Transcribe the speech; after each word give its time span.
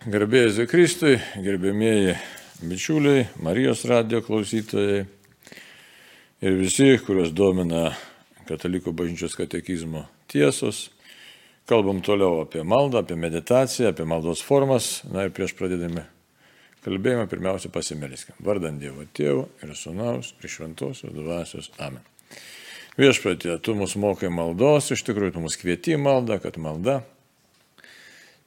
Garbėjai 0.00 0.54
Zekristui, 0.56 1.18
gerbėmieji 1.44 2.14
bičiuliai, 2.64 3.26
Marijos 3.44 3.82
radio 3.84 4.22
klausytojai 4.24 5.02
ir 6.40 6.56
visi, 6.56 6.86
kuriuos 7.04 7.34
domina 7.36 7.90
Katalikų 8.48 8.94
bažnyčios 8.96 9.36
katekizmo 9.36 10.06
tiesos. 10.32 10.86
Kalbam 11.68 12.00
toliau 12.00 12.40
apie 12.46 12.64
maldą, 12.64 13.04
apie 13.04 13.20
meditaciją, 13.20 13.92
apie 13.92 14.08
maldos 14.08 14.40
formas. 14.40 15.02
Na 15.04 15.28
ir 15.28 15.36
prieš 15.36 15.52
pradėdami 15.60 16.06
kalbėjimą 16.80 17.28
pirmiausia 17.28 17.68
pasimeliskime. 17.68 18.40
Vardant 18.40 18.80
Dievo 18.80 19.04
Tėvų 19.04 19.46
ir 19.60 19.76
Sūnaus 19.76 20.32
ir 20.40 20.48
Šventosios 20.56 21.12
Dvasios. 21.12 21.68
Amen. 21.76 22.00
Viešpatė, 22.96 23.60
tu 23.60 23.76
mus 23.76 24.00
mokai 24.00 24.32
maldos, 24.32 24.94
iš 24.96 25.04
tikrųjų 25.12 25.36
tu 25.36 25.44
mus 25.44 25.60
kvieti 25.60 26.00
maldą, 26.00 26.40
kad 26.40 26.56
malda 26.56 27.02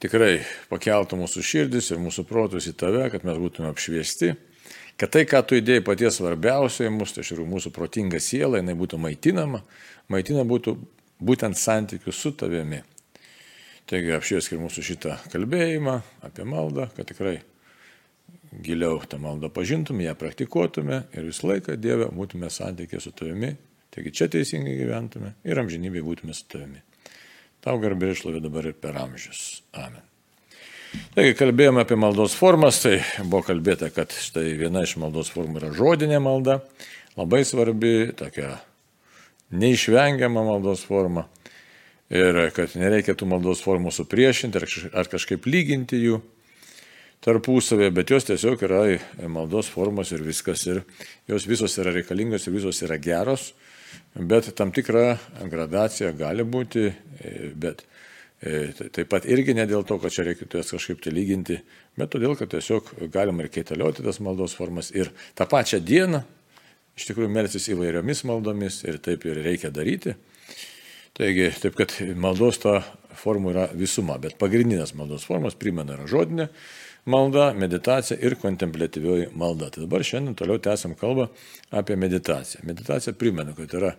tikrai 0.04 0.42
pakeltų 0.72 1.20
mūsų 1.22 1.44
širdis 1.48 1.92
ir 1.94 2.02
mūsų 2.04 2.26
protus 2.28 2.68
į 2.70 2.76
tave, 2.80 3.06
kad 3.14 3.24
mes 3.28 3.40
būtume 3.40 3.70
apšviesti, 3.72 4.34
kad 5.00 5.14
tai, 5.14 5.24
ką 5.30 5.44
tu 5.48 5.58
įdėjai 5.60 5.86
paties 5.86 6.20
svarbiausioje 6.20 6.92
mūsų, 6.94 7.16
tai 7.16 7.26
iš 7.26 7.34
tikrųjų 7.34 7.52
mūsų 7.54 7.72
protinga 7.76 8.20
siela, 8.24 8.60
jinai 8.60 8.76
būtų 8.80 9.00
maitinama, 9.02 9.64
maitina 10.12 10.44
būtų 10.48 10.76
būtent 11.24 11.60
santykių 11.60 12.14
su 12.14 12.34
tavimi. 12.38 12.84
Taigi 13.90 14.14
apšvieskime 14.16 14.64
mūsų 14.64 14.84
šitą 14.88 15.18
kalbėjimą 15.32 15.98
apie 16.24 16.46
maldą, 16.48 16.88
kad 16.96 17.08
tikrai 17.10 17.42
giliau 18.64 19.02
tą 19.10 19.20
maldą 19.20 19.50
pažintume, 19.52 20.06
ją 20.06 20.16
praktikuotume 20.20 21.04
ir 21.12 21.28
visą 21.28 21.50
laiką 21.52 21.76
Dieve 21.82 22.08
būtume 22.14 22.52
santykė 22.54 23.02
su 23.04 23.12
tavimi, 23.16 23.54
taigi 23.94 24.14
čia 24.16 24.30
teisingai 24.32 24.78
gyventume 24.80 25.36
ir 25.44 25.64
amžinybėje 25.64 26.06
būtume 26.06 26.38
su 26.38 26.48
tavimi. 26.52 26.84
Tau 27.64 27.78
garbė 27.80 28.12
išlovė 28.12 28.42
dabar 28.44 28.68
ir 28.68 28.76
per 28.76 28.98
amžius. 29.00 29.62
Amen. 29.80 30.04
Taigi 31.16 31.34
kalbėjome 31.40 31.82
apie 31.82 31.96
maldos 31.98 32.36
formas, 32.38 32.82
tai 32.84 33.00
buvo 33.24 33.42
kalbėta, 33.48 33.90
kad 33.94 34.12
štai 34.14 34.52
viena 34.60 34.84
iš 34.86 34.98
maldos 35.02 35.32
formų 35.34 35.62
yra 35.62 35.72
žodinė 35.74 36.20
malda, 36.22 36.60
labai 37.18 37.42
svarbi, 37.48 38.12
tokia 38.20 38.58
neišvengiama 39.54 40.44
maldos 40.46 40.84
forma 40.86 41.26
ir 42.14 42.52
kad 42.54 42.76
nereikia 42.78 43.16
tų 43.18 43.30
maldos 43.32 43.64
formų 43.64 43.94
supriešinti 43.94 44.62
ar 44.94 45.10
kažkaip 45.10 45.48
lyginti 45.50 46.02
jų 46.04 46.20
tarpusavėje, 47.24 47.94
bet 47.96 48.12
jos 48.12 48.28
tiesiog 48.28 48.64
yra 48.68 48.84
maldos 49.32 49.70
formos 49.72 50.12
ir 50.12 50.26
viskas 50.26 50.66
ir 50.68 50.84
jos 51.32 51.48
visos 51.48 51.78
yra 51.80 51.94
reikalingos 51.96 52.48
ir 52.48 52.58
visos 52.58 52.82
yra 52.84 53.00
geros 53.02 53.54
bet 54.16 54.52
tam 54.58 54.72
tikra 54.76 55.18
gradacija 55.50 56.12
gali 56.18 56.46
būti, 56.46 56.86
e, 56.90 57.34
bet 57.56 57.84
e, 58.42 58.70
taip 58.94 59.10
pat 59.12 59.26
irgi 59.30 59.56
ne 59.58 59.66
dėl 59.70 59.86
to, 59.88 59.98
kad 60.02 60.14
čia 60.14 60.28
reikėtų 60.30 60.62
jas 60.62 60.74
kažkaip 60.76 61.02
tai 61.04 61.16
lyginti, 61.16 61.60
bet 62.00 62.14
todėl, 62.14 62.38
kad 62.40 62.52
tiesiog 62.54 62.94
galima 63.14 63.46
ir 63.46 63.52
keitalioti 63.54 64.06
tas 64.06 64.22
maldos 64.24 64.56
formas 64.58 64.92
ir 64.96 65.12
tą 65.38 65.48
pačią 65.50 65.82
dieną 65.84 66.24
iš 66.98 67.10
tikrųjų 67.10 67.32
melsis 67.34 67.70
įvairiomis 67.74 68.24
maldomis 68.30 68.84
ir 68.86 69.00
taip 69.04 69.26
ir 69.26 69.42
reikia 69.46 69.74
daryti. 69.74 70.16
Taigi, 71.14 71.52
taip 71.62 71.76
kad 71.78 71.94
maldos 72.18 72.58
ta 72.62 72.80
formų 73.18 73.52
yra 73.54 73.68
visuma, 73.78 74.18
bet 74.22 74.40
pagrindinės 74.42 74.96
maldos 74.98 75.26
formos 75.30 75.58
primena 75.58 75.94
yra 75.94 76.08
žodinė, 76.10 76.48
malda, 77.06 77.54
meditacija 77.54 78.18
ir 78.22 78.36
kontemplatyvioji 78.40 79.28
malda. 79.36 79.70
Tai 79.70 79.84
dabar 79.84 80.04
šiandien 80.06 80.36
toliau 80.40 80.62
tęsiam 80.62 80.96
kalbą 81.00 81.28
apie 81.72 81.96
meditaciją. 82.00 82.64
Meditacija 82.68 83.14
primenu, 83.14 83.56
kad 83.58 83.74
yra 83.74 83.94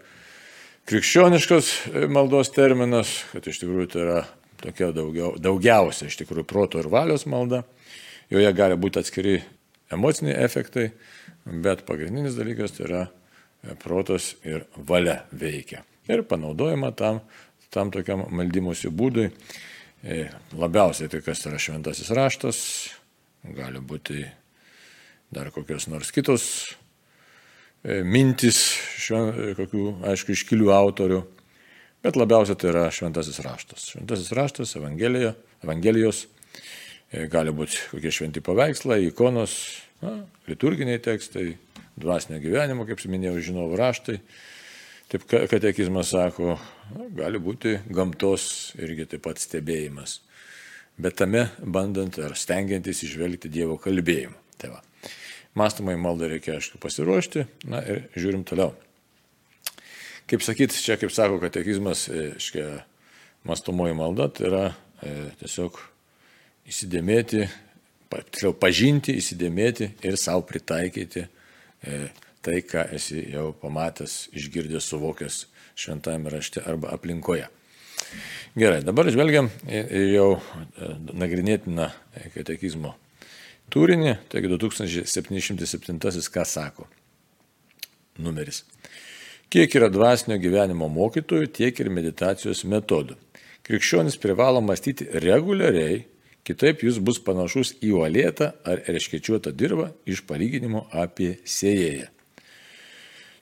krikščioniškas 0.88 1.72
maldos 2.12 2.52
terminas, 2.54 3.16
kad 3.32 3.46
iš 3.48 3.60
tikrųjų 3.62 3.90
tai 3.92 4.04
yra 4.04 4.22
tokia 4.62 4.90
daugiau, 4.96 5.34
daugiausia 5.40 6.08
iš 6.08 6.18
tikrųjų 6.22 6.46
proto 6.48 6.80
ir 6.80 6.88
valios 6.92 7.26
malda. 7.28 7.64
Joje 8.32 8.52
gali 8.56 8.76
būti 8.80 9.02
atskiri 9.02 9.36
emociniai 9.92 10.38
efektai, 10.44 10.88
bet 11.44 11.84
pagrindinis 11.88 12.38
dalykas 12.38 12.76
tai 12.76 12.88
yra 12.88 13.02
protas 13.80 14.32
ir 14.44 14.64
valia 14.76 15.22
veikia. 15.32 15.84
Ir 16.08 16.24
panaudojama 16.28 16.90
tam, 16.96 17.20
tam 17.72 17.92
tokiam 17.92 18.26
maldymosi 18.32 18.90
būdui 18.92 19.30
E, 19.32 19.73
labiausiai 20.04 21.08
tai 21.08 21.22
kas 21.24 21.44
yra 21.48 21.58
šventasis 21.60 22.10
raštas, 22.12 22.58
gali 23.56 23.80
būti 23.80 24.24
dar 25.34 25.50
kokios 25.54 25.88
nors 25.88 26.12
kitos 26.14 26.44
e, 27.82 28.02
mintis, 28.04 28.60
šven, 29.00 29.56
kokių, 29.58 29.86
aišku, 30.12 30.34
iškilių 30.36 30.70
autorių, 30.74 31.22
bet 32.04 32.18
labiausiai 32.20 32.58
tai 32.60 32.70
yra 32.72 32.86
šventasis 32.92 33.40
raštas. 33.44 33.88
Šventasis 33.94 34.32
raštas, 34.36 34.76
Evangelija, 34.78 35.34
Evangelijos, 35.64 36.26
e, 37.10 37.26
gali 37.32 37.54
būti 37.56 37.80
kokie 37.94 38.12
šventi 38.14 38.44
paveikslai, 38.44 39.02
ikonos, 39.08 39.56
na, 40.04 40.18
liturginiai 40.50 41.00
tekstai, 41.02 41.54
dvasinio 41.96 42.40
gyvenimo, 42.42 42.86
kaip 42.88 43.00
minėjau, 43.08 43.38
žinau, 43.50 43.70
raštai. 43.78 44.18
Taip 45.12 45.26
katekizmas 45.28 46.14
sako, 46.14 46.56
gali 47.14 47.38
būti 47.42 47.76
gamtos 47.92 48.72
irgi 48.80 49.04
taip 49.12 49.26
pat 49.26 49.42
stebėjimas, 49.42 50.16
bet 50.96 51.18
tame 51.20 51.44
bandant 51.60 52.16
ar 52.24 52.36
stengiantis 52.38 53.04
išvelgti 53.06 53.52
Dievo 53.52 53.76
kalbėjimą. 53.80 54.40
Tai 54.58 54.72
va. 54.72 54.80
Mąstamai 55.54 55.94
maldą 56.00 56.30
reikia, 56.32 56.56
aišku, 56.58 56.80
pasiruošti, 56.82 57.44
na 57.70 57.82
ir 57.86 58.08
žiūrim 58.16 58.42
toliau. 58.48 58.72
Kaip 60.26 60.42
sakyt, 60.42 60.72
čia, 60.72 60.96
kaip 60.98 61.12
sako 61.12 61.36
katekizmas, 61.42 62.08
iškia, 62.08 62.64
e, 62.80 62.82
mąstomoji 63.44 63.94
malda, 63.94 64.30
tai 64.32 64.48
yra 64.48 64.64
e, 65.04 65.12
tiesiog 65.42 65.78
įsidėmėti, 66.72 67.44
tiksliau 68.14 68.54
pažinti, 68.56 69.18
įsidėmėti 69.20 69.90
ir 70.06 70.16
savo 70.18 70.46
pritaikyti 70.48 71.26
e, 71.26 71.98
tai, 72.44 72.60
ką 72.62 72.86
esi 72.96 73.24
jau 73.32 73.50
pamatęs, 73.60 74.28
išgirdęs, 74.36 74.88
suvokęs 74.92 75.44
šventame 75.74 76.30
rašte 76.30 76.62
arba 76.64 76.92
aplinkoje. 76.94 77.48
Gerai, 78.54 78.82
dabar 78.86 79.08
žvelgiam 79.10 79.48
jau 79.66 80.28
e, 80.38 80.90
nagrinėtiną 81.10 81.88
katekizmo 82.36 82.94
turinį, 83.74 84.18
taigi 84.30 84.50
2707 84.52 86.30
ką 86.30 86.44
sako 86.46 86.86
numeris. 88.22 88.62
Kiek 89.50 89.74
yra 89.78 89.90
dvasinio 89.90 90.38
gyvenimo 90.42 90.88
mokytojų, 90.90 91.50
tiek 91.54 91.78
ir 91.82 91.90
meditacijos 91.90 92.64
metodų. 92.66 93.16
Krikščionis 93.64 94.18
privalo 94.20 94.60
mąstyti 94.62 95.06
reguliariai, 95.24 96.04
kitaip 96.44 96.82
jis 96.84 96.98
bus 97.00 97.20
panašus 97.22 97.74
į 97.82 97.94
uolėtą 97.98 98.50
ar 98.66 98.82
erškečiuotą 98.90 99.54
dirbą 99.56 99.90
iš 100.10 100.24
palyginimo 100.28 100.86
apie 100.92 101.38
sėjėją. 101.48 102.13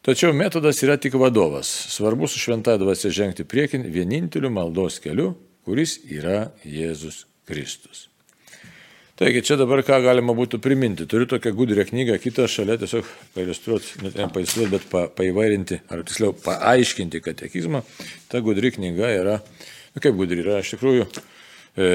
Tačiau 0.02 0.32
metodas 0.34 0.80
yra 0.82 0.96
tik 0.98 1.14
vadovas. 1.14 1.68
Svarbu 1.94 2.26
su 2.26 2.40
šventąją 2.42 2.80
dvasia 2.80 3.10
žengti 3.14 3.44
priekin 3.46 3.84
vieninteliu 3.86 4.50
maldos 4.50 4.96
keliu, 4.98 5.36
kuris 5.62 6.00
yra 6.10 6.48
Jėzus 6.66 7.20
Kristus. 7.46 8.08
Taigi 9.14 9.44
čia 9.46 9.54
dabar 9.60 9.84
ką 9.86 10.00
galima 10.02 10.34
būtų 10.34 10.58
priminti. 10.58 11.06
Turiu 11.06 11.28
tokią 11.30 11.54
gudrę 11.54 11.86
knygą, 11.86 12.18
kitą 12.18 12.48
šalia 12.50 12.80
tiesiog 12.82 13.06
pailustruoti, 13.36 14.02
net 14.02 14.18
ne 14.18 14.26
pailustruoti, 14.34 14.72
bet 14.74 14.90
pa, 14.90 15.04
paivairinti, 15.22 15.78
ar 15.86 16.02
tiksliau 16.08 16.34
paaiškinti 16.34 17.22
katekizmą. 17.22 17.84
Ta 18.32 18.42
gudri 18.42 18.74
knyga 18.74 19.14
yra, 19.20 19.38
nu 19.94 20.02
kaip 20.02 20.18
gudri 20.18 20.42
yra, 20.42 20.58
iš 20.64 20.74
tikrųjų, 20.74 21.06
e, 21.78 21.92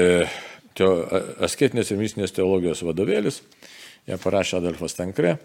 teo, 0.80 0.94
asketinės 1.44 1.92
ir 1.92 2.00
mistinės 2.00 2.32
teologijos 2.40 2.86
vadovėlis. 2.88 3.42
Ją 4.08 4.16
parašė 4.22 4.62
Adolfas 4.62 4.96
Tankre 4.96 5.36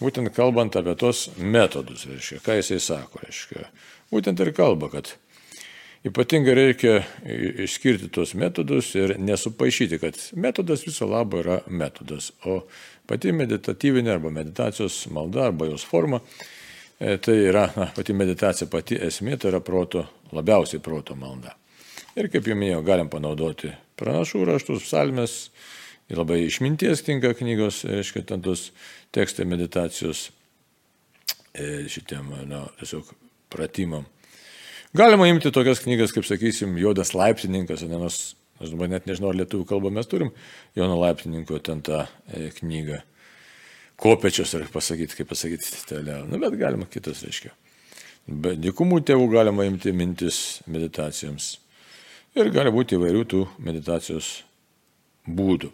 būtent 0.00 0.32
kalbant 0.34 0.76
apie 0.78 0.94
tos 0.98 1.28
metodus, 1.38 2.06
reiškia, 2.10 2.40
ką 2.44 2.58
jisai 2.60 2.80
sako, 2.82 3.22
reiškia. 3.24 3.68
Būtent 4.12 4.40
ir 4.42 4.52
kalba, 4.56 4.90
kad 4.92 5.14
ypatingai 6.04 6.54
reikia 6.58 6.98
išskirti 7.64 8.10
tos 8.12 8.34
metodus 8.38 8.92
ir 8.98 9.16
nesupaišyti, 9.18 9.98
kad 10.02 10.18
metodas 10.36 10.84
viso 10.86 11.08
labo 11.08 11.40
yra 11.40 11.60
metodas, 11.66 12.30
o 12.44 12.62
pati 13.08 13.32
meditatyvinė 13.32 14.12
arba 14.16 14.32
meditacijos 14.34 15.04
malda 15.14 15.48
arba 15.48 15.70
jos 15.70 15.86
forma, 15.88 16.20
e, 17.00 17.16
tai 17.16 17.38
yra 17.48 17.68
na, 17.76 17.88
pati 17.96 18.16
meditacija, 18.16 18.68
pati 18.70 19.00
esmė, 19.00 19.38
tai 19.40 19.54
yra 19.54 19.62
proto, 19.64 20.04
labiausiai 20.36 20.82
proto 20.84 21.16
malda. 21.16 21.56
Ir 22.14 22.28
kaip 22.30 22.46
jau 22.46 22.54
minėjau, 22.54 22.84
galim 22.86 23.08
panaudoti 23.10 23.72
pranašų 23.98 24.44
raštus, 24.46 24.84
psalmes, 24.84 25.38
Ir 26.14 26.20
labai 26.20 26.44
išminties 26.46 27.02
tinka 27.02 27.32
knygos, 27.34 27.80
reiškia, 27.90 28.20
ten 28.28 28.42
tos 28.44 28.68
tekstai 29.14 29.48
meditacijos 29.50 30.28
e, 31.50 31.88
šitiem, 31.90 32.28
na, 32.46 32.60
tiesiog 32.78 33.08
pratimam. 33.50 34.04
Galima 34.94 35.26
imti 35.26 35.50
tokias 35.50 35.82
knygas, 35.82 36.14
kaip 36.14 36.28
sakysim, 36.28 36.76
Jodas 36.78 37.10
laiptininkas, 37.18 37.82
nes, 37.90 38.20
aš 38.62 38.76
dabar 38.76 38.92
net 38.92 39.10
nežinau, 39.10 39.32
ar 39.32 39.40
lietuvių 39.40 39.66
kalbą 39.72 39.90
mes 39.90 40.06
turim, 40.06 40.30
Jono 40.78 41.00
laiptininko 41.00 41.58
ten 41.66 41.82
tą 41.82 42.04
e, 42.30 42.46
knygą. 42.60 43.00
Kopečios, 43.98 44.54
ar 44.54 44.70
pasakyti, 44.70 45.18
kaip 45.18 45.34
pasakyti, 45.34 45.74
telė. 45.90 46.22
Na, 46.30 46.38
bet 46.38 46.54
galima 46.62 46.86
kitas, 46.94 47.26
reiškia. 47.26 47.50
Bet 48.30 48.62
dikumų 48.62 49.02
tėvų 49.10 49.26
galima 49.34 49.66
imti 49.66 49.90
mintis 49.90 50.60
meditacijoms. 50.70 51.56
Ir 52.38 52.54
gali 52.54 52.70
būti 52.74 52.94
įvairių 52.94 53.26
tų 53.34 53.46
meditacijos 53.66 54.36
būdų. 55.28 55.70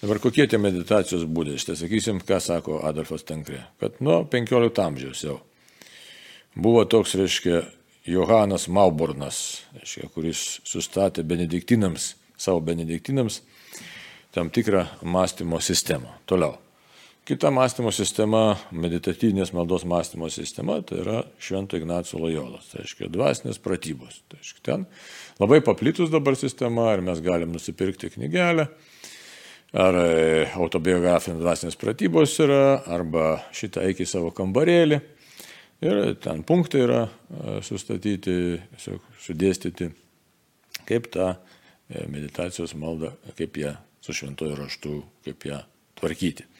Dabar 0.00 0.20
kokie 0.22 0.46
tie 0.48 0.58
meditacijos 0.60 1.26
būdai? 1.28 1.58
Štai 1.60 1.76
sakysim, 1.76 2.22
ką 2.24 2.38
sako 2.40 2.80
Adolfas 2.88 3.26
Tankrė. 3.28 3.66
Kad 3.80 4.00
nuo 4.00 4.22
15 4.24 4.80
amžiaus 4.80 5.24
jau 5.26 5.36
buvo 6.56 6.86
toks, 6.88 7.14
reiškia, 7.20 7.60
Johanas 8.08 8.64
Mauburnas, 8.72 9.60
reiškia, 9.76 10.08
kuris 10.14 10.44
sustatė 10.64 11.22
benediktinams, 11.28 12.14
savo 12.40 12.62
benediktinams 12.64 13.42
tam 14.32 14.50
tikrą 14.50 14.86
mąstymo 15.02 15.60
sistemą. 15.60 16.16
Toliau. 16.26 16.56
Kita 17.30 17.46
mąstymo 17.54 17.92
sistema, 17.94 18.56
meditatyvinės 18.74 19.52
maldos 19.54 19.84
mąstymo 19.86 20.26
sistema, 20.34 20.80
tai 20.82 20.96
yra 20.98 21.20
Švento 21.38 21.78
Ignacio 21.78 22.18
Lojolas, 22.18 22.72
tai 22.72 22.80
reiškia 22.80 23.06
dvasinės 23.14 23.60
pratybos. 23.62 24.16
Tai 24.26 24.40
reiškia, 24.40 24.62
ten 24.66 24.86
labai 25.38 25.60
paplitus 25.62 26.10
dabar 26.10 26.34
sistema 26.34 26.88
ir 26.90 27.04
mes 27.06 27.22
galim 27.22 27.54
nusipirkti 27.54 28.10
knygelę, 28.16 28.66
ar 29.70 30.00
e, 30.00 30.10
autobiografinės 30.58 31.38
dvasinės 31.44 31.78
pratybos 31.78 32.34
yra, 32.42 32.80
arba 32.98 33.28
šitą 33.54 33.86
eik 33.86 34.02
į 34.02 34.10
savo 34.10 34.34
kambarėlį. 34.34 34.98
Ir 35.86 36.02
ten 36.26 36.42
punktai 36.42 36.82
yra 36.88 37.04
e, 37.06 37.60
sustatyti, 37.62 38.58
sudėstyti, 39.22 39.92
kaip 40.82 41.12
tą 41.14 41.36
e, 41.36 42.08
meditacijos 42.10 42.74
maldą, 42.74 43.14
kaip 43.38 43.62
ją 43.62 43.76
su 44.02 44.18
šventoju 44.18 44.64
raštu, 44.64 45.02
kaip 45.30 45.52
ją 45.54 45.66
tvarkyti. 46.02 46.50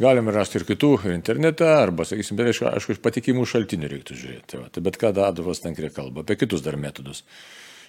Galime 0.00 0.32
rasti 0.32 0.56
ir 0.56 0.64
kitų, 0.64 0.94
ir 1.04 1.12
internete, 1.12 1.66
arba, 1.68 2.06
sakysim, 2.08 2.38
bet 2.38 2.48
aišku, 2.48 2.70
aišku, 2.70 2.94
iš 2.96 3.00
patikimų 3.04 3.42
šaltinių 3.48 3.88
reiktų 3.90 4.14
žiūrėti. 4.16 4.46
Tai, 4.48 4.60
va, 4.62 4.70
tai 4.72 4.82
bet 4.86 4.96
ką 4.96 5.10
Adolfas 5.26 5.60
Tankrė 5.60 5.90
kalba, 5.92 6.22
apie 6.24 6.38
kitus 6.40 6.62
dar 6.64 6.78
metodus. 6.80 7.20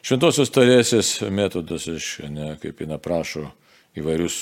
Šventosios 0.03 0.51
tarėsis 0.51 1.13
metodas, 1.31 1.85
iš, 1.87 2.17
ne, 2.27 2.55
kaip 2.59 2.83
jina 2.83 2.97
prašo, 2.99 3.45
įvairius 3.95 4.41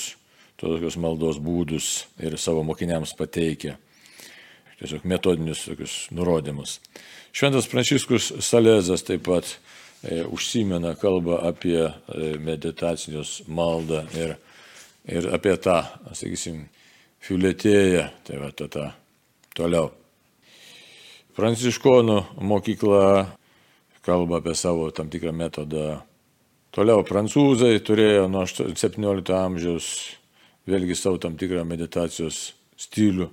tokius 0.58 0.96
maldos 0.98 1.38
būdus 1.38 2.08
ir 2.18 2.34
savo 2.42 2.64
mokiniams 2.66 3.14
pateikia. 3.18 3.76
Tiesiog 4.80 5.06
metodinius 5.06 5.62
tokius 5.68 5.94
nurodymus. 6.16 6.78
Šventas 7.36 7.68
Pranciškus 7.70 8.32
Salezas 8.42 9.04
taip 9.06 9.22
pat 9.28 9.46
e, 10.02 10.24
užsimena 10.24 10.96
kalbą 10.98 11.38
apie 11.52 11.84
e, 11.84 11.92
meditacinius 12.40 13.42
maldą 13.46 14.02
ir, 14.16 14.34
ir 15.06 15.30
apie 15.36 15.54
tą, 15.60 15.82
sakysim, 16.16 16.64
filetėją, 17.24 18.06
tai 18.26 18.38
va, 18.42 18.52
ta, 18.56 18.68
ta, 18.72 18.86
toliau. 19.56 19.90
Pranciškonų 21.36 22.20
mokykla 22.42 23.04
kalba 24.04 24.40
apie 24.40 24.54
savo 24.58 24.88
tam 24.94 25.10
tikrą 25.12 25.32
metodą 25.36 26.00
Toliau 26.70 27.02
prancūzai 27.02 27.80
turėjo 27.82 28.28
nuo 28.30 28.44
17 28.46 29.32
amžiaus 29.34 29.86
vėlgi 30.70 30.94
savo 30.94 31.18
tam 31.18 31.34
tikrą 31.34 31.64
meditacijos 31.66 32.52
stilių, 32.78 33.26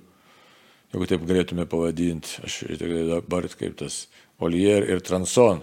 jeigu 0.89 1.09
taip 1.11 1.27
galėtume 1.29 1.67
pavadinti, 1.69 2.39
aš 2.47 2.55
dabar 2.81 3.45
kaip 3.53 3.75
tas 3.77 4.07
Olier 4.41 4.87
ir 4.89 5.03
Transon. 5.05 5.61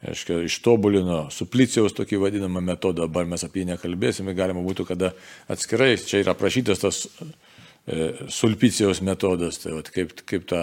Aiškia, 0.00 0.38
ištobulino 0.48 1.26
suplicijaus 1.34 1.92
tokį 1.92 2.22
vadinamą 2.22 2.62
metodą, 2.64 3.04
dabar 3.04 3.26
mes 3.28 3.44
apie 3.44 3.62
jį 3.62 3.74
nekalbėsime, 3.74 4.32
galima 4.36 4.62
būtų 4.64 4.86
kada 4.88 5.12
atskirai, 5.52 5.92
čia 6.00 6.22
yra 6.22 6.32
aprašytas 6.32 6.80
tas 6.80 7.02
e, 7.04 8.08
sulpicijaus 8.32 9.02
metodas, 9.04 9.60
tai 9.60 9.74
vat, 9.76 9.92
kaip, 9.92 10.14
kaip 10.24 10.48
tą 10.48 10.62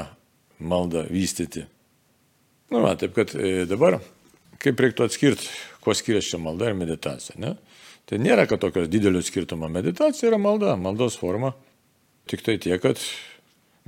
maldą 0.57 1.06
vystyti. 1.13 1.68
Na, 2.74 2.81
va, 2.81 2.95
taip 2.98 3.13
kad 3.13 3.36
e, 3.38 3.68
dabar, 3.69 4.00
kaip 4.57 4.81
reiktų 4.81 5.06
atskirti 5.06 5.54
kuo 5.88 5.95
skiriasi 5.95 6.33
čia 6.33 6.40
malda 6.44 6.68
ir 6.68 6.75
meditacija. 6.75 7.38
Ne? 7.40 7.54
Tai 8.07 8.18
nėra, 8.19 8.44
kad 8.50 8.60
tokios 8.60 8.90
didelio 8.92 9.22
skirtumo. 9.24 9.69
Meditacija 9.72 10.28
yra 10.28 10.40
malda, 10.42 10.74
maldos 10.75 11.16
forma. 11.19 11.54
Tik 12.28 12.44
tai 12.44 12.57
tiek, 12.60 12.81
kad 12.83 13.00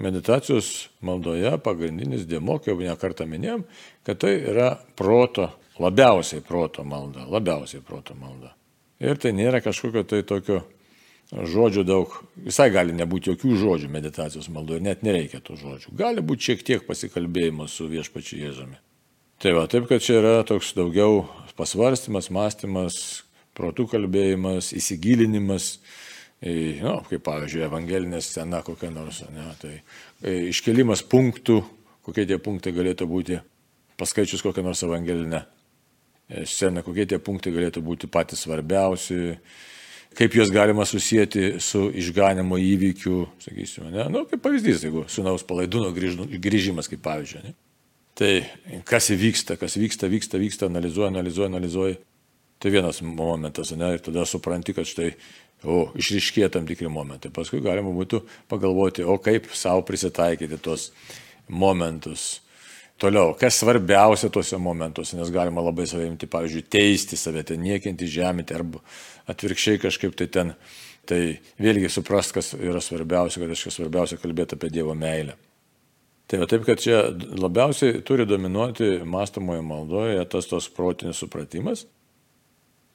meditacijos 0.01 0.90
maldoje 1.06 1.51
pagrindinis 1.63 2.25
dėmo, 2.30 2.60
kaip 2.63 2.75
jau 2.75 2.88
ne 2.88 2.96
kartą 3.00 3.28
minėjom, 3.30 3.66
kad 4.07 4.22
tai 4.24 4.36
yra 4.40 4.72
proto, 5.00 5.50
labiausiai 5.80 6.44
proto 6.46 6.86
malda, 6.88 7.28
labiausiai 7.30 7.84
proto 7.86 8.16
malda. 8.19 8.54
Ir 9.00 9.19
tai 9.19 9.31
nėra 9.36 9.62
kažkokio 9.63 10.04
tai 10.07 10.24
tokio 10.28 10.63
žodžių 11.30 11.86
daug, 11.86 12.13
visai 12.42 12.69
gali 12.74 12.96
nebūti 12.98 13.31
jokių 13.31 13.56
žodžių 13.62 13.90
meditacijos 13.94 14.50
maldoje, 14.51 14.81
net 14.84 15.04
nereikia 15.06 15.40
tų 15.46 15.60
žodžių. 15.62 15.94
Gali 16.00 16.24
būti 16.25 16.50
šiek 16.50 16.66
tiek 16.66 16.86
pasikalbėjimo 16.88 17.68
su 17.69 17.88
viešpačiu 17.92 18.42
Jėzumi. 18.42 18.80
Tai 19.40 19.54
va, 19.56 19.68
taip, 19.72 19.86
kad 19.88 20.04
čia 20.04 20.18
yra 20.19 20.34
toks 20.44 20.74
daugiau 20.75 21.22
pasvarstymas, 21.56 22.28
mąstymas, 22.34 22.98
protų 23.56 23.86
kalbėjimas, 23.94 24.74
įsigilinimas, 24.75 25.78
nu, 26.39 26.94
kaip 27.09 27.24
pavyzdžiui, 27.25 27.65
evangelinė 27.68 28.21
scena 28.24 28.62
kokia 28.63 28.91
nors, 28.95 29.25
ne, 29.33 29.47
tai 29.59 29.74
e, 29.75 30.50
iškelimas 30.53 31.03
punktų, 31.12 31.57
kokie 32.07 32.24
tie 32.30 32.38
punktai 32.39 32.71
galėtų 32.75 33.07
būti, 33.09 33.39
paskaičius 34.00 34.44
kokią 34.45 34.63
nors 34.63 34.83
evangelinę 34.88 35.41
e, 35.44 36.45
sceną, 36.47 36.86
kokie 36.86 37.09
tie 37.12 37.19
punktai 37.19 37.51
galėtų 37.56 37.83
būti 37.83 38.07
patys 38.12 38.45
svarbiausi, 38.45 39.36
kaip 40.15 40.39
juos 40.39 40.51
galima 40.56 40.88
susijęti 40.88 41.57
su 41.63 41.89
išganimo 41.91 42.57
įvykiu, 42.63 43.25
sakysime, 43.44 43.92
ne, 43.97 44.07
nu, 44.13 44.24
kaip 44.30 44.39
pavyzdys, 44.45 44.85
jeigu 44.88 45.03
sunaus 45.12 45.44
palaidūno 45.47 45.92
grįžimas, 45.92 46.88
kaip 46.88 47.03
pavyzdžiui. 47.03 47.44
Ne. 47.50 47.57
Tai 48.19 48.31
kas 48.88 49.12
įvyksta, 49.13 49.56
kas 49.59 49.77
vyksta, 49.80 50.09
vyksta, 50.12 50.39
vyksta, 50.42 50.68
analizuoja, 50.68 51.12
analizuoja, 51.13 51.51
analizuoja. 51.53 52.00
Tai 52.59 52.71
vienas 52.71 53.00
momentas, 53.01 53.71
ne, 53.71 53.94
ir 53.95 54.03
tada 54.03 54.25
supranti, 54.27 54.73
kad 54.75 54.88
štai, 54.88 55.13
o, 55.63 55.85
išriškėja 56.00 56.50
tam 56.57 56.67
tikri 56.67 56.91
momentai. 56.91 57.31
Paskui 57.31 57.61
galima 57.63 57.94
būtų 57.95 58.19
pagalvoti, 58.51 59.06
o 59.07 59.15
kaip 59.23 59.47
savo 59.56 59.85
prisitaikyti 59.88 60.59
tuos 60.59 60.89
momentus. 61.47 62.41
Toliau, 63.00 63.31
kas 63.39 63.61
svarbiausia 63.61 64.27
tuose 64.27 64.57
momentuose, 64.59 65.15
nes 65.15 65.31
galima 65.31 65.63
labai 65.63 65.85
savimti, 65.88 66.27
pavyzdžiui, 66.27 66.65
teisti 66.67 67.15
save, 67.15 67.45
ten 67.47 67.61
niekinti, 67.63 68.09
žeminti, 68.11 68.57
arba 68.57 68.81
atvirkščiai 69.31 69.79
kažkaip 69.79 70.17
tai 70.19 70.27
ten, 70.27 70.51
tai 71.07 71.21
vėlgi 71.63 71.88
suprast, 71.94 72.33
kas 72.35 72.51
yra 72.59 72.81
svarbiausia, 72.83 73.39
kad 73.39 73.53
reiškia 73.53 73.71
svarbiausia 73.71 74.19
kalbėti 74.19 74.59
apie 74.59 74.71
Dievo 74.75 74.97
meilę. 75.00 75.38
Tai 76.29 76.41
va 76.44 76.50
taip, 76.51 76.67
kad 76.67 76.83
čia 76.83 77.06
labiausiai 77.39 78.03
turi 78.06 78.27
dominuoti 78.27 79.00
mąstamoje 79.07 79.63
maldoje 79.65 80.27
tas 80.29 80.51
tos 80.51 80.67
protinis 80.69 81.23
supratimas, 81.23 81.85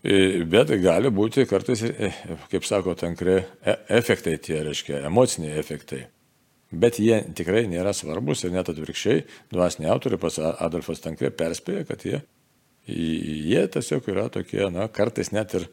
bet 0.04 0.72
gali 0.82 1.08
būti 1.14 1.46
kartais, 1.48 1.80
e, 1.88 2.10
kaip 2.52 2.66
sako 2.68 2.92
tankre, 2.98 3.38
e, 3.64 3.76
efektai 3.96 4.36
tie, 4.36 4.58
reiškia, 4.66 5.00
emociniai 5.08 5.56
efektai. 5.58 6.02
Bet 6.74 6.98
jie 6.98 7.22
tikrai 7.36 7.64
nėra 7.70 7.94
svarbus 7.94 8.44
ir 8.44 8.52
net 8.52 8.68
atvirkščiai, 8.68 9.24
dvasiniai 9.54 9.92
autoriai 9.94 10.20
pas 10.20 10.36
Adolfas 10.42 11.00
Tankre 11.00 11.30
perspėja, 11.30 11.84
kad 11.88 12.04
jie, 12.04 12.20
jie 12.90 13.62
tiesiog 13.70 14.08
yra 14.10 14.26
tokie, 14.32 14.64
na, 14.74 14.88
kartais 14.92 15.30
net 15.32 15.54
ir, 15.54 15.68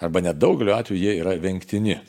arba 0.00 0.22
net 0.24 0.40
daugeliu 0.40 0.74
atveju 0.74 1.02
jie 1.02 1.18
yra 1.20 1.36
vengtini. 1.42 2.00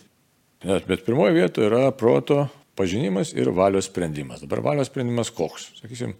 Bet 0.63 1.03
pirmoje 1.05 1.35
vietoje 1.35 1.69
yra 1.69 1.91
proto 1.93 2.47
pažinimas 2.77 3.33
ir 3.35 3.49
valios 3.55 3.89
sprendimas. 3.89 4.43
Dabar 4.45 4.61
valios 4.71 4.91
sprendimas 4.91 5.31
koks? 5.33 5.71
Sakysim, 5.81 6.13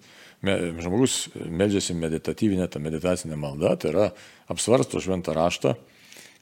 žmogus 0.81 1.27
medžiasi 1.35 1.95
meditatyvinę, 1.97 2.67
tą 2.69 2.81
meditacinę 2.83 3.37
maldą, 3.39 3.75
tai 3.77 3.93
yra 3.93 4.09
apsvarsto 4.51 5.01
šventą 5.01 5.33
raštą, 5.37 5.75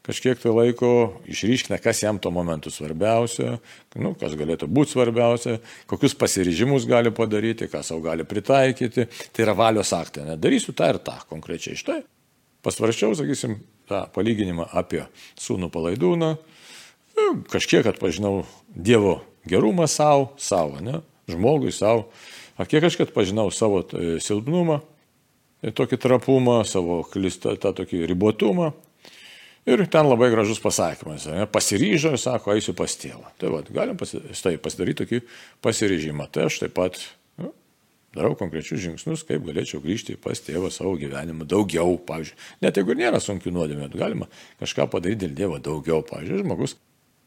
kažkiek 0.05 0.39
tai 0.39 0.53
laiko 0.53 0.89
išryškina, 1.31 1.79
kas 1.81 2.03
jam 2.03 2.19
tuo 2.21 2.31
momentu 2.35 2.71
svarbiausia, 2.73 3.57
nu, 3.97 4.13
kas 4.19 4.35
galėtų 4.37 4.69
būti 4.69 4.93
svarbiausia, 4.95 5.57
kokius 5.89 6.17
pasiryžimus 6.19 6.85
gali 6.89 7.13
padaryti, 7.15 7.69
ką 7.71 7.81
savo 7.83 8.03
gali 8.05 8.27
pritaikyti. 8.27 9.07
Tai 9.33 9.45
yra 9.47 9.55
valios 9.57 9.93
aktai. 9.97 10.27
Nedarysiu 10.29 10.75
tą 10.77 10.91
ir 10.93 11.01
tą 11.05 11.17
konkrečiai 11.29 11.77
iš 11.77 11.85
tai. 11.87 12.01
Pasvarščiau, 12.65 13.13
sakysim, 13.17 13.59
tą 13.89 14.05
palyginimą 14.13 14.67
apie 14.77 15.03
sūnų 15.41 15.69
palaidūną, 15.73 16.31
kažkiek 17.53 17.85
atpažinau 17.89 18.43
Dievo 18.69 19.19
gerumą 19.49 19.87
savo, 19.91 20.31
savo, 20.37 20.81
ne, 20.83 21.01
žmogui 21.31 21.73
savo. 21.75 22.09
Ar 22.57 22.69
kiek 22.71 22.85
aš 22.87 22.97
kad 22.99 23.11
pažinau 23.13 23.49
savo 23.51 23.81
e, 23.83 24.17
silpnumą, 24.23 24.79
e, 25.61 25.73
tokį 25.75 25.99
trapumą, 26.01 26.61
savo 26.67 27.01
klistą, 27.11 27.55
tą 27.59 27.73
tokį 27.75 28.05
ribotumą. 28.11 28.71
Ir 29.65 29.81
ten 29.89 30.05
labai 30.05 30.29
gražus 30.29 30.61
pasakymas. 30.61 31.25
Ne, 31.25 31.47
pasiryžo 31.49 32.13
ir 32.13 32.21
sako, 32.21 32.53
eisiu 32.53 32.75
pas 32.77 32.93
tėvą. 33.01 33.31
Tai 33.41 33.49
va, 33.49 33.63
galim 33.73 33.97
pasi, 33.97 34.21
tai 34.37 34.59
pasidaryti 34.61 35.01
tokį 35.01 35.21
pasiryžimą. 35.65 36.27
Tai 36.29 36.45
aš 36.51 36.59
taip 36.61 36.75
pat 36.77 36.99
nu, 37.41 37.49
darau 38.13 38.35
konkrečius 38.37 38.83
žingsnius, 38.83 39.25
kaip 39.25 39.41
galėčiau 39.47 39.81
grįžti 39.81 40.19
pas 40.21 40.37
tėvą 40.37 40.69
savo 40.73 40.93
gyvenimą 41.01 41.49
daugiau, 41.49 41.97
pavyzdžiui. 42.07 42.37
Net 42.61 42.77
jeigu 42.77 42.93
nėra 42.99 43.17
sunkių 43.23 43.55
nuodėmė, 43.57 43.89
galima 43.97 44.29
kažką 44.61 44.85
padaryti 44.93 45.25
dėl 45.25 45.39
Dievo 45.41 45.57
daugiau. 45.57 46.05
Pavyzdžiui, 46.13 46.43
žmogus 46.45 46.77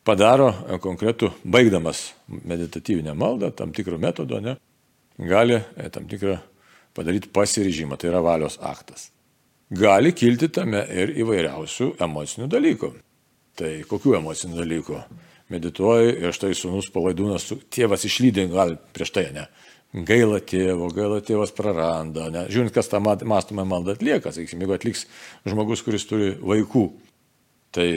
padaro 0.08 0.48
e, 0.50 0.78
konkretų, 0.82 1.32
baigdamas 1.44 2.12
meditatyvinę 2.28 3.14
maldą, 3.18 3.52
tam 3.54 3.74
tikrų 3.76 4.00
metodų, 4.02 4.40
ne, 4.44 4.56
gali 5.20 5.58
e, 5.58 5.88
tam 5.92 6.08
tikrą 6.08 6.38
padaryti 6.96 7.30
pasiryžimą, 7.34 7.98
tai 8.00 8.10
yra 8.12 8.22
valios 8.24 8.58
aktas. 8.64 9.10
Gali 9.68 10.14
kilti 10.16 10.48
tame 10.48 10.80
ir 10.88 11.12
įvairiausių 11.20 11.92
emocinių 12.00 12.48
dalykų. 12.48 12.92
Tai 13.58 13.72
kokių 13.90 14.14
emocinių 14.22 14.56
dalykų? 14.62 15.00
Medituoju 15.52 16.14
ir 16.22 16.36
štai 16.36 16.54
sunus 16.56 16.88
palaidūnas, 16.92 17.46
tėvas 17.72 18.04
išlydė 18.08 18.46
gal 18.52 18.76
prieš 18.96 19.12
tai, 19.16 19.26
ne? 19.34 19.46
Gaila 20.08 20.40
tėvo, 20.44 20.90
gaila 20.92 21.22
tėvas 21.24 21.52
praranda, 21.56 22.26
ne? 22.32 22.46
Žiūrint, 22.52 22.72
kas 22.74 22.90
tą 22.92 23.00
mąstomą 23.00 23.64
maldą 23.68 23.94
atlieka, 23.96 24.32
sakysim, 24.32 24.60
jeigu 24.64 24.76
atliks 24.76 25.06
žmogus, 25.48 25.84
kuris 25.84 26.04
turi 26.08 26.34
vaikų, 26.36 26.84
tai 27.74 27.88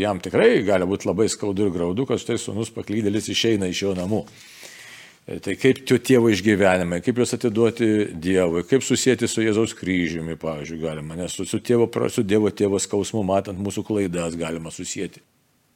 jam 0.00 0.20
tikrai 0.22 0.62
gali 0.66 0.86
būti 0.88 1.08
labai 1.08 1.28
skaudu 1.32 1.66
ir 1.66 1.72
graudu, 1.74 2.06
kad 2.08 2.20
štai 2.22 2.38
sunus 2.40 2.72
paklydėlis 2.74 3.30
išeina 3.32 3.70
iš 3.70 3.82
jo 3.82 3.94
namų. 3.98 4.22
E, 5.26 5.38
tai 5.42 5.56
kaip 5.58 5.80
tie 5.88 5.98
tėvo 6.10 6.30
išgyvenimai, 6.30 7.00
kaip 7.02 7.18
juos 7.18 7.34
atiduoti 7.34 7.88
Dievui, 8.14 8.62
kaip 8.68 8.84
susijęti 8.86 9.26
su 9.26 9.42
Jėzaus 9.42 9.74
kryžiumi, 9.78 10.38
pavyzdžiui, 10.38 10.82
galima, 10.84 11.16
nes 11.18 11.34
su, 11.34 11.46
su, 11.50 11.58
tėvo, 11.58 11.88
su 12.14 12.22
Dievo 12.22 12.52
tėvo 12.54 12.78
skausmu, 12.82 13.24
matant 13.26 13.58
mūsų 13.58 13.82
klaidas, 13.88 14.38
galima 14.38 14.70
susijęti. 14.70 15.24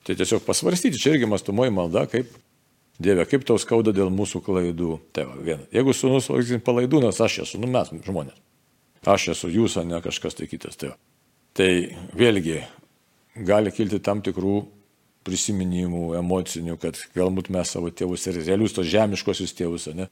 Tai 0.06 0.16
tiesiog 0.16 0.46
pasvarstyti, 0.46 1.00
čia 1.02 1.16
irgi 1.16 1.28
mastumoji 1.28 1.74
malda, 1.74 2.06
kaip 2.10 2.30
Dieve, 3.00 3.24
kaip 3.24 3.46
tau 3.48 3.56
skauda 3.58 3.94
dėl 3.96 4.10
mūsų 4.12 4.42
klaidų. 4.44 4.98
Tai 5.16 5.24
va, 5.30 5.38
viena. 5.40 5.64
Jeigu 5.72 5.94
sunus, 5.96 6.28
palaidūnas, 6.66 7.20
aš 7.24 7.40
esu, 7.46 7.60
nu 7.60 7.70
mes 7.70 7.88
žmonės. 8.04 8.36
Aš 9.08 9.30
esu 9.32 9.48
jūs, 9.48 9.78
o 9.80 9.84
ne 9.88 9.98
kažkas 10.04 10.36
tai 10.36 10.48
kitas. 10.50 10.76
Tai, 10.76 10.92
va. 10.92 10.98
tai 11.56 11.70
vėlgi 12.12 12.58
gali 13.36 13.72
kilti 13.74 14.00
tam 14.02 14.22
tikrų 14.24 14.60
prisiminimų, 15.26 16.14
emocinių, 16.20 16.76
kad 16.80 16.98
galbūt 17.16 17.50
mes 17.52 17.74
savo 17.74 17.90
tėvus 17.92 18.24
ir 18.30 18.40
realius 18.40 18.74
tos 18.76 18.88
žemiškosius 18.88 19.52
tėvus, 19.56 19.90
ne, 19.96 20.08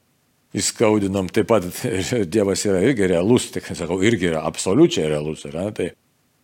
įskaudinam, 0.55 1.29
taip 1.33 1.49
pat 1.49 1.65
Dievas 2.33 2.65
yra 2.65 2.83
irgi 2.85 3.09
realus, 3.09 3.49
tik 3.53 3.71
sakau, 3.73 3.99
irgi 4.05 4.29
yra 4.31 4.43
absoliučiai 4.49 5.09
realus, 5.09 5.45
yra, 5.49 5.69
tai 5.75 5.91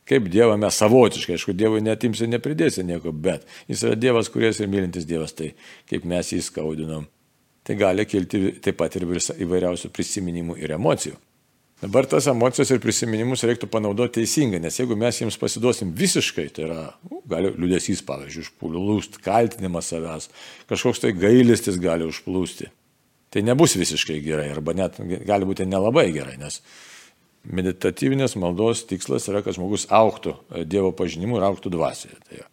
kaip 0.10 0.30
Dievą 0.34 0.58
mes 0.62 0.78
savotiškai, 0.82 1.38
aišku, 1.38 1.56
Dievui 1.58 1.82
netimsi, 1.86 2.30
nepridėsi 2.30 2.86
nieko, 2.86 3.14
bet 3.14 3.46
jis 3.70 3.86
yra 3.88 4.00
Dievas, 4.00 4.30
kuris 4.34 4.62
ir 4.62 4.70
mylintis 4.72 5.08
Dievas, 5.10 5.34
tai 5.38 5.54
kaip 5.90 6.06
mes 6.10 6.34
jį 6.34 6.42
įskaudinam, 6.44 7.08
tai 7.66 7.78
gali 7.80 8.06
kilti 8.10 8.58
taip 8.66 8.78
pat 8.82 8.98
ir 8.98 9.08
įvairiausių 9.08 9.94
prisiminimų 9.94 10.60
ir 10.62 10.76
emocijų. 10.78 11.18
Dabar 11.82 12.08
tas 12.08 12.24
emocijas 12.32 12.70
ir 12.72 12.80
prisiminimus 12.80 13.44
reiktų 13.44 13.68
panaudoti 13.68 14.22
teisingai, 14.22 14.62
nes 14.64 14.78
jeigu 14.80 14.96
mes 14.96 15.18
jiems 15.20 15.36
pasiduosim 15.42 15.92
visiškai, 15.98 16.48
tai 16.56 16.64
yra, 16.70 16.86
nu, 17.10 17.20
gali 17.28 17.52
liūdėsys, 17.52 18.06
pavyzdžiui, 18.08 18.46
užplūst, 18.48 19.20
kaltinimas 19.26 19.92
savęs, 19.92 20.30
kažkoks 20.72 21.04
tai 21.04 21.12
gailistis 21.20 21.82
gali 21.84 22.08
užplūsti. 22.08 22.72
Tai 23.36 23.44
nebus 23.44 23.76
visiškai 23.76 24.22
gerai, 24.24 24.48
arba 24.54 24.72
net 24.78 25.02
gali 25.28 25.48
būti 25.48 25.68
nelabai 25.68 26.08
gerai, 26.16 26.38
nes 26.40 26.62
meditatyvinės 27.46 28.38
maldos 28.40 28.86
tikslas 28.88 29.28
yra, 29.28 29.44
kad 29.44 29.58
žmogus 29.58 29.90
auktų 29.92 30.38
Dievo 30.64 30.94
pažinimu 30.96 31.42
ir 31.42 31.48
auktų 31.50 31.74
dvasioje. 31.76 32.16
Tai, 32.30 32.46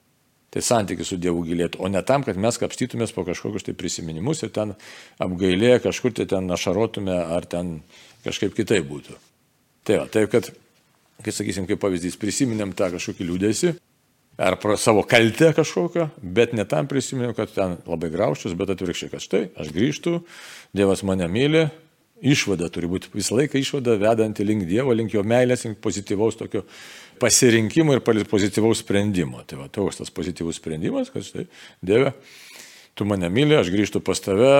tai 0.52 0.62
santykis 0.66 1.14
su 1.14 1.20
Dievu 1.22 1.44
gilėtų, 1.46 1.78
o 1.78 1.88
ne 1.88 2.02
tam, 2.04 2.26
kad 2.26 2.36
mes 2.36 2.58
kapstytumės 2.60 3.14
po 3.14 3.22
kažkokius 3.28 3.70
tai 3.70 3.76
prisiminimus 3.78 4.42
ir 4.42 4.50
ten 4.52 4.74
apgailėję 5.22 5.78
kažkur 5.86 6.18
tai 6.18 6.26
ten 6.34 6.50
našarotume 6.50 7.14
ar 7.22 7.46
ten 7.46 7.78
kažkaip 8.26 8.56
kitaip 8.56 8.86
būtų. 8.88 9.16
Tai 9.86 10.02
va, 10.02 10.08
taip 10.10 10.30
kad, 10.32 10.50
kai 11.22 11.34
sakysim, 11.34 11.66
kaip 11.68 11.80
pavyzdys, 11.82 12.18
prisiminėm 12.20 12.74
tą 12.78 12.92
kažkokį 12.94 13.28
liūdėsi, 13.28 13.74
ar 14.42 14.56
savo 14.80 15.04
kaltę 15.08 15.52
kažkokią, 15.56 16.08
bet 16.22 16.52
ne 16.56 16.64
tam 16.64 16.88
prisiminiau, 16.90 17.34
kad 17.36 17.52
ten 17.52 17.76
labai 17.86 18.10
grauščius, 18.12 18.56
bet 18.58 18.72
atvirkščiai, 18.74 19.12
kad 19.12 19.24
štai, 19.24 19.46
aš 19.58 19.72
grįžtu, 19.74 20.20
Dievas 20.72 21.02
mane 21.04 21.28
myli, 21.28 21.66
išvada 22.22 22.68
turi 22.72 22.88
būti 22.90 23.10
visą 23.12 23.36
laiką 23.40 23.58
išvada 23.58 23.96
vedanti 24.00 24.46
link 24.46 24.64
Dievo, 24.70 24.94
link 24.94 25.14
jo 25.14 25.24
meilės, 25.26 25.66
link 25.66 25.80
pozityvaus 25.82 26.38
tokio 26.38 26.62
pasirinkimo 27.20 27.96
ir 27.96 28.02
pozityvaus 28.02 28.82
sprendimo. 28.82 29.42
Tai 29.46 29.60
va, 29.64 29.68
toks 29.72 30.00
tas 30.00 30.14
pozityvus 30.14 30.62
sprendimas, 30.62 31.10
kad 31.12 31.26
štai, 31.26 31.48
Dieve, 31.82 32.14
tu 32.94 33.06
mane 33.08 33.28
myli, 33.32 33.56
aš 33.56 33.70
grįžtu 33.72 34.02
pas 34.04 34.20
tave, 34.20 34.52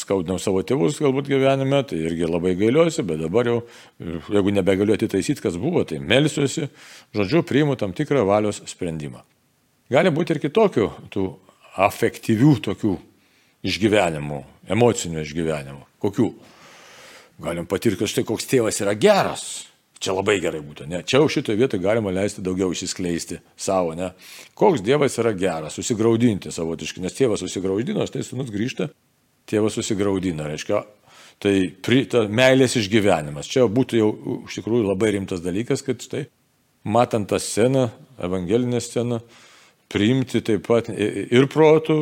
skaudinau 0.00 0.40
savo 0.42 0.62
tėvus 0.66 0.98
galbūt 1.02 1.30
gyvenime, 1.30 1.82
tai 1.86 2.00
irgi 2.08 2.26
labai 2.26 2.56
gailiuosi, 2.58 3.04
bet 3.06 3.22
dabar 3.22 3.46
jau, 3.46 3.58
jeigu 4.00 4.54
nebegaliu 4.56 4.96
atitaisyti, 4.96 5.42
kas 5.44 5.58
buvo, 5.60 5.84
tai 5.86 6.00
melsiuosi, 6.02 6.66
žodžiu, 7.16 7.44
priimu 7.46 7.78
tam 7.78 7.94
tikrą 7.96 8.24
valios 8.26 8.62
sprendimą. 8.70 9.22
Gali 9.90 10.10
būti 10.14 10.34
ir 10.34 10.42
kitokių 10.42 10.90
tų 11.14 11.26
afektyvių 11.86 12.56
tokių 12.66 12.96
išgyvenimų, 13.66 14.42
emocinių 14.70 15.22
išgyvenimų. 15.22 15.82
Kokių? 16.02 16.30
Galim 17.40 17.66
patirti, 17.70 18.02
kad 18.02 18.10
štai 18.10 18.26
koks 18.28 18.48
tėvas 18.50 18.82
yra 18.82 18.94
geras 18.98 19.69
Čia 20.00 20.14
labai 20.16 20.38
gerai 20.40 20.62
būtų, 20.64 20.86
ne? 20.88 21.02
Čia 21.04 21.18
už 21.20 21.34
šitoje 21.36 21.58
vietoje 21.60 21.82
galima 21.84 22.12
leisti 22.14 22.40
daugiau 22.40 22.72
išsiskleisti 22.72 23.36
savo, 23.52 23.92
ne? 23.92 24.14
Koks 24.56 24.80
Dievas 24.80 25.18
yra 25.20 25.34
geras, 25.36 25.76
susigaudinti 25.76 26.52
savotiškai, 26.54 27.02
nes 27.04 27.16
tėvas 27.18 27.44
susigaudino, 27.44 28.06
štai 28.08 28.24
sunus 28.24 28.48
grįžta, 28.54 28.88
tėvas 29.50 29.76
susigaudino, 29.76 30.46
reiškia, 30.48 30.80
tai 31.44 31.54
pri, 31.84 32.06
ta 32.08 32.24
meilės 32.32 32.78
išgyvenimas. 32.80 33.52
Čia 33.52 33.66
būtų 33.68 34.00
jau 34.00 34.08
iš 34.48 34.56
tikrųjų 34.62 34.88
labai 34.88 35.12
rimtas 35.18 35.44
dalykas, 35.44 35.84
kad 35.84 36.00
štai, 36.00 36.24
matant 36.88 37.28
tą 37.28 37.36
sceną, 37.36 37.90
evangelinę 38.24 38.80
sceną, 38.80 39.20
priimti 39.92 40.40
taip 40.40 40.64
pat 40.64 40.88
ir 40.96 41.44
protų, 41.52 42.00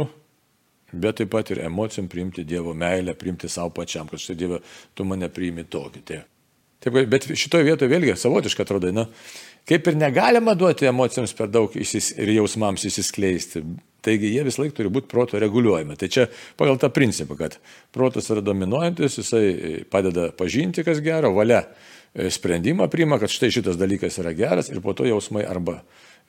bet 0.95 1.19
taip 1.19 1.35
pat 1.35 1.51
ir 1.51 1.67
emocijom 1.67 2.07
priimti 2.07 2.47
Dievo 2.47 2.79
meilę, 2.79 3.19
priimti 3.19 3.51
savo 3.51 3.75
pačiam, 3.75 4.07
kad 4.07 4.23
štai 4.23 4.39
Dieve, 4.39 4.63
tu 4.95 5.03
mane 5.03 5.27
priimi 5.35 5.67
tokį. 5.67 6.07
Tai 6.07 6.25
Taip, 6.79 6.95
bet 7.11 7.27
šitoje 7.35 7.67
vietoje 7.67 7.91
vėlgi 7.91 8.15
savotiškai 8.19 8.63
atrodo, 8.63 8.91
na, 8.95 9.09
kaip 9.69 9.89
ir 9.91 9.99
negalima 9.99 10.55
duoti 10.59 10.87
emocijoms 10.87 11.35
per 11.35 11.51
daug 11.51 11.75
įsis, 11.75 12.13
ir 12.15 12.31
jausmams 12.37 12.87
įsiskleisti. 12.87 13.65
Taigi 14.07 14.31
jie 14.31 14.45
vis 14.47 14.61
laik 14.61 14.77
turi 14.77 14.91
būti 14.95 15.11
proto 15.11 15.41
reguliuojami. 15.43 15.97
Tai 15.99 16.09
čia 16.15 16.29
pagal 16.61 16.79
tą 16.79 16.93
principą, 16.95 17.35
kad 17.41 17.57
protas 17.95 18.31
yra 18.31 18.45
dominuojantis, 18.47 19.19
jisai 19.19 19.49
padeda 19.91 20.29
pažinti, 20.39 20.85
kas 20.87 21.03
gero, 21.03 21.33
valia 21.35 21.65
e, 21.65 22.31
sprendimą 22.31 22.87
priima, 22.93 23.19
kad 23.19 23.33
štai 23.35 23.51
šitas 23.59 23.81
dalykas 23.81 24.21
yra 24.23 24.37
geras 24.39 24.71
ir 24.71 24.79
po 24.85 24.95
to 24.95 25.09
jausmai 25.09 25.43
arba 25.51 25.81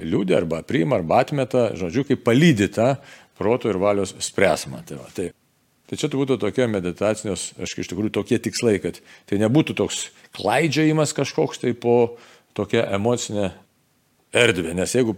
liūdė, 0.01 0.39
arba 0.39 0.63
priima, 0.65 0.97
arba 0.97 1.21
atmeta, 1.21 1.69
žodžiu, 1.77 2.07
kaip 2.09 2.25
palydita 2.25 2.95
proto 3.37 3.69
ir 3.69 3.77
valios 3.77 4.15
spręsmą. 4.17 4.81
Tai, 4.89 4.97
va, 5.03 5.13
tai 5.13 5.29
Tai 5.89 5.97
čia 5.97 6.09
būtų 6.13 6.37
tokie 6.37 6.67
meditacinės, 6.69 7.47
aš 7.57 7.73
iš 7.81 7.89
tikrųjų 7.89 8.13
tokie 8.19 8.37
tikslai, 8.37 8.75
kad 8.83 8.99
tai 9.29 9.39
nebūtų 9.41 9.73
toks 9.79 10.03
klaidžiajimas 10.37 11.15
kažkoks 11.17 11.63
tai 11.63 11.73
po 11.73 12.19
tokia 12.57 12.83
emocinė 12.93 13.49
erdvė, 14.29 14.75
nes 14.77 14.93
jeigu 14.93 15.15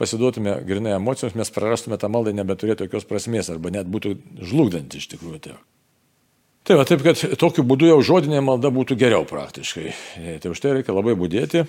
pasiduotume 0.00 0.56
grinai 0.64 0.94
emocijoms, 0.96 1.36
mes 1.36 1.52
prarastume 1.52 1.98
tą 2.00 2.08
maldą, 2.08 2.32
nebeturėtų 2.36 2.86
jokios 2.86 3.04
prasmės 3.08 3.50
arba 3.52 3.72
net 3.74 3.90
būtų 3.90 4.14
žlugdanti 4.40 5.02
iš 5.02 5.10
tikrųjų. 5.12 5.42
Tai. 5.44 5.58
Tai 6.64 6.78
va, 6.80 6.86
taip, 6.88 7.04
kad 7.04 7.20
tokiu 7.36 7.66
būdu 7.68 7.90
jau 7.90 8.00
žodinė 8.00 8.40
malda 8.40 8.70
būtų 8.72 8.96
geriau 8.96 9.26
praktiškai. 9.28 9.90
Tai 10.40 10.52
už 10.54 10.64
tai 10.64 10.78
reikia 10.78 10.96
labai 10.96 11.12
būdėti, 11.20 11.66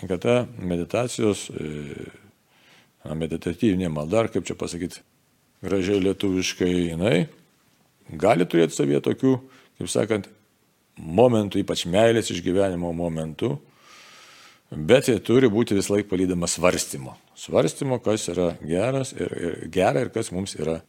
kad 0.00 0.22
ta 0.24 0.36
meditacijos, 0.56 1.50
e, 1.52 2.08
meditatyvinė 3.04 3.92
malda, 3.92 4.22
ar 4.24 4.32
kaip 4.32 4.48
čia 4.48 4.56
pasakyti, 4.56 5.04
gražiai 5.60 6.00
lietuviškai 6.08 6.72
jinai 6.72 7.26
gali 8.10 8.46
turėti 8.48 8.76
savyje 8.76 9.02
tokių, 9.04 9.34
kaip 9.80 9.90
sakant, 9.90 10.28
momentų, 10.96 11.62
ypač 11.62 11.84
meilės 11.90 12.30
išgyvenimo 12.34 12.92
momentų, 12.96 13.54
bet 14.72 15.08
jie 15.08 15.18
turi 15.24 15.50
būti 15.52 15.76
vis 15.76 15.90
laik 15.92 16.08
palydama 16.10 16.48
svarstymo. 16.48 17.16
Svarstymo, 17.38 17.98
kas 18.04 18.28
yra 18.32 18.52
geras 18.60 19.12
ir, 19.16 19.32
ir, 19.32 19.60
gera 19.72 20.04
ir 20.04 20.12
kas 20.14 20.32
mums 20.32 20.56
yra 20.58 20.80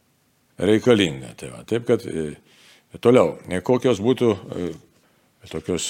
reikalinga. 0.59 1.33
Tai 1.39 1.51
va, 1.55 1.63
taip 1.67 1.87
kad 1.87 2.03
e, 2.07 2.33
toliau, 3.03 3.37
e, 3.49 3.59
kokios 3.65 4.01
būtų 4.03 4.31
e, 4.33 4.71
tokios 5.51 5.89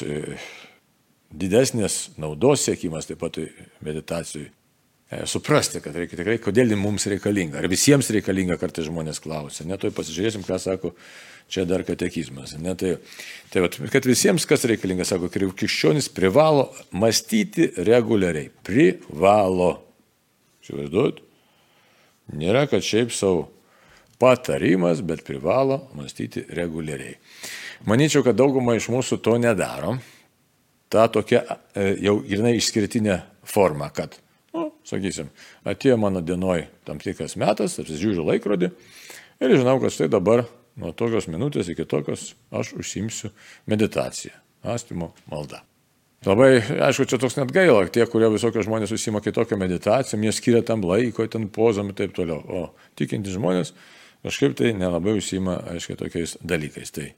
didesnės 1.34 2.13
naudos 2.22 2.65
siekimas 2.65 3.10
taip 3.10 3.22
pat 3.22 3.38
meditacijai 3.86 4.50
suprasti, 5.29 5.82
kad 5.84 5.96
reikia 5.98 6.17
tikrai, 6.20 6.38
kodėl 6.41 6.74
mums 6.79 7.08
reikalinga. 7.12 7.60
Ar 7.60 7.67
visiems 7.72 8.10
reikalinga, 8.13 8.58
kartais 8.62 8.88
žmonės 8.88 9.22
klausia. 9.24 9.65
Net 9.67 9.84
tai 9.84 9.91
pasižiūrėsim, 9.96 10.46
ką 10.48 10.60
sako 10.62 10.93
čia 11.51 11.65
dar 11.70 11.84
katekizmas. 11.88 12.55
Ne, 12.62 12.75
tai, 12.79 12.96
tai 13.53 13.65
vat, 13.65 13.77
kad 13.93 14.08
visiems 14.08 14.48
kas 14.50 14.65
reikalinga, 14.70 15.05
sako, 15.08 15.29
krikščionis 15.34 16.10
privalo 16.15 16.70
mąstyti 16.96 17.72
reguliariai. 17.84 18.51
Privalo. 18.65 19.74
Šivaizduot? 20.63 21.20
Nėra, 22.39 22.65
kad 22.72 22.86
šiaip 22.86 23.12
savo 23.12 23.50
patarimas, 24.22 25.03
bet 25.03 25.25
privalo 25.27 25.82
mąstyti 25.98 26.46
reguliariai. 26.55 27.17
Manyčiau, 27.89 28.24
kad 28.24 28.39
dauguma 28.39 28.77
iš 28.79 28.88
mūsų 28.93 29.20
to 29.24 29.36
nedaro. 29.41 29.98
Ta 30.93 31.10
tokia 31.12 31.41
e, 31.74 31.96
jau 32.05 32.20
grinai 32.22 32.53
išskirtinė 32.60 33.17
forma, 33.50 33.89
kad 33.91 34.15
sakysim, 34.87 35.29
atėjo 35.67 35.97
mano 36.01 36.21
dienoj 36.25 36.67
tam 36.87 37.01
tikras 37.01 37.37
metas, 37.39 37.79
aš 37.79 37.91
žiūriu 37.93 38.25
laikrodį 38.27 38.71
ir 39.43 39.55
žinau, 39.57 39.79
kad 39.83 39.93
štai 39.95 40.09
dabar 40.11 40.45
nuo 40.79 40.93
tokios 40.97 41.29
minutės 41.29 41.69
iki 41.71 41.85
tokios 41.89 42.33
aš 42.53 42.73
užsimsiu 42.79 43.31
meditaciją, 43.69 44.33
mąstymo 44.65 45.13
maldą. 45.31 45.61
Labai, 46.23 46.61
aišku, 46.87 47.03
čia 47.11 47.19
toks 47.19 47.35
net 47.35 47.51
gaila, 47.51 47.83
tie, 47.91 48.05
kurie 48.07 48.29
visokie 48.31 48.63
žmonės 48.63 48.93
susima 48.93 49.19
kitokią 49.19 49.57
meditaciją, 49.59 50.21
jie 50.23 50.31
skiria 50.31 50.61
tam 50.63 50.85
laiko, 50.87 51.25
ten 51.27 51.49
pozom 51.51 51.91
ir 51.91 51.97
taip 51.99 52.13
toliau. 52.15 52.39
O 52.47 52.61
tikinti 52.99 53.33
žmonės 53.33 53.73
kažkaip 54.23 54.55
tai 54.55 54.71
nelabai 54.77 55.17
užsima, 55.19 55.57
aiškiai, 55.73 55.99
tokiais 55.99 56.37
dalykais. 56.39 56.95
Tai 56.95 57.09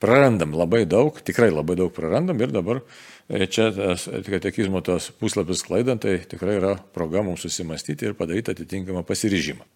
prarandam 0.00 0.54
labai 0.56 0.84
daug, 0.88 1.18
tikrai 1.24 1.50
labai 1.52 1.76
daug 1.78 1.92
prarandam 1.92 2.40
ir 2.40 2.52
dabar 2.54 2.80
e, 3.28 3.44
čia 3.46 3.68
tas 3.76 4.06
katekizmo 4.26 4.80
tos 4.84 5.10
puslapis 5.20 5.62
klaidant, 5.66 6.02
tai 6.02 6.22
tikrai 6.28 6.56
yra 6.58 6.74
proga 6.94 7.22
mums 7.26 7.44
susimastyti 7.44 8.08
ir 8.08 8.16
padaryti 8.18 8.54
atitinkamą 8.54 9.04
pasiryžimą. 9.08 9.66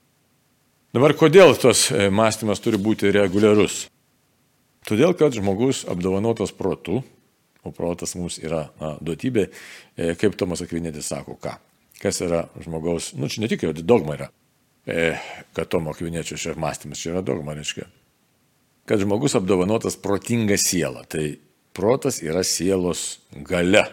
Dabar 0.94 1.16
kodėl 1.18 1.56
tas 1.60 1.88
e, 1.92 2.08
mąstymas 2.08 2.62
turi 2.64 2.80
būti 2.80 3.12
reguliarus? 3.14 3.84
Todėl, 4.88 5.14
kad 5.16 5.36
žmogus 5.36 5.84
apdovanotas 5.88 6.52
protu, 6.56 7.02
o 7.64 7.72
protas 7.72 8.12
mums 8.16 8.36
yra 8.40 8.66
na, 8.80 8.94
duotybė, 9.04 9.48
e, 9.48 10.12
kaip 10.20 10.36
Tomas 10.40 10.64
Akvinėtis 10.64 11.08
sako, 11.12 11.36
ką. 11.40 11.56
Kas 12.00 12.20
yra 12.24 12.46
žmogaus, 12.60 13.12
nu 13.16 13.30
čia 13.32 13.44
ne 13.44 13.48
tik 13.48 13.64
jau 13.64 13.72
dogma 13.76 14.16
yra, 14.18 14.26
kad 15.56 15.70
Tomo 15.72 15.94
Akvinėčio 15.94 16.36
šia 16.36 16.52
mąstymas 16.60 17.00
čia 17.00 17.14
yra 17.14 17.22
dogma, 17.24 17.54
reiškia. 17.56 17.86
Kad 18.84 19.00
žmogus 19.00 19.34
apdovanotas 19.38 19.96
protinga 19.96 20.58
siela, 20.60 21.06
tai 21.08 21.38
protas 21.72 22.20
yra 22.22 22.44
sielos 22.44 23.18
gale. 23.32 23.84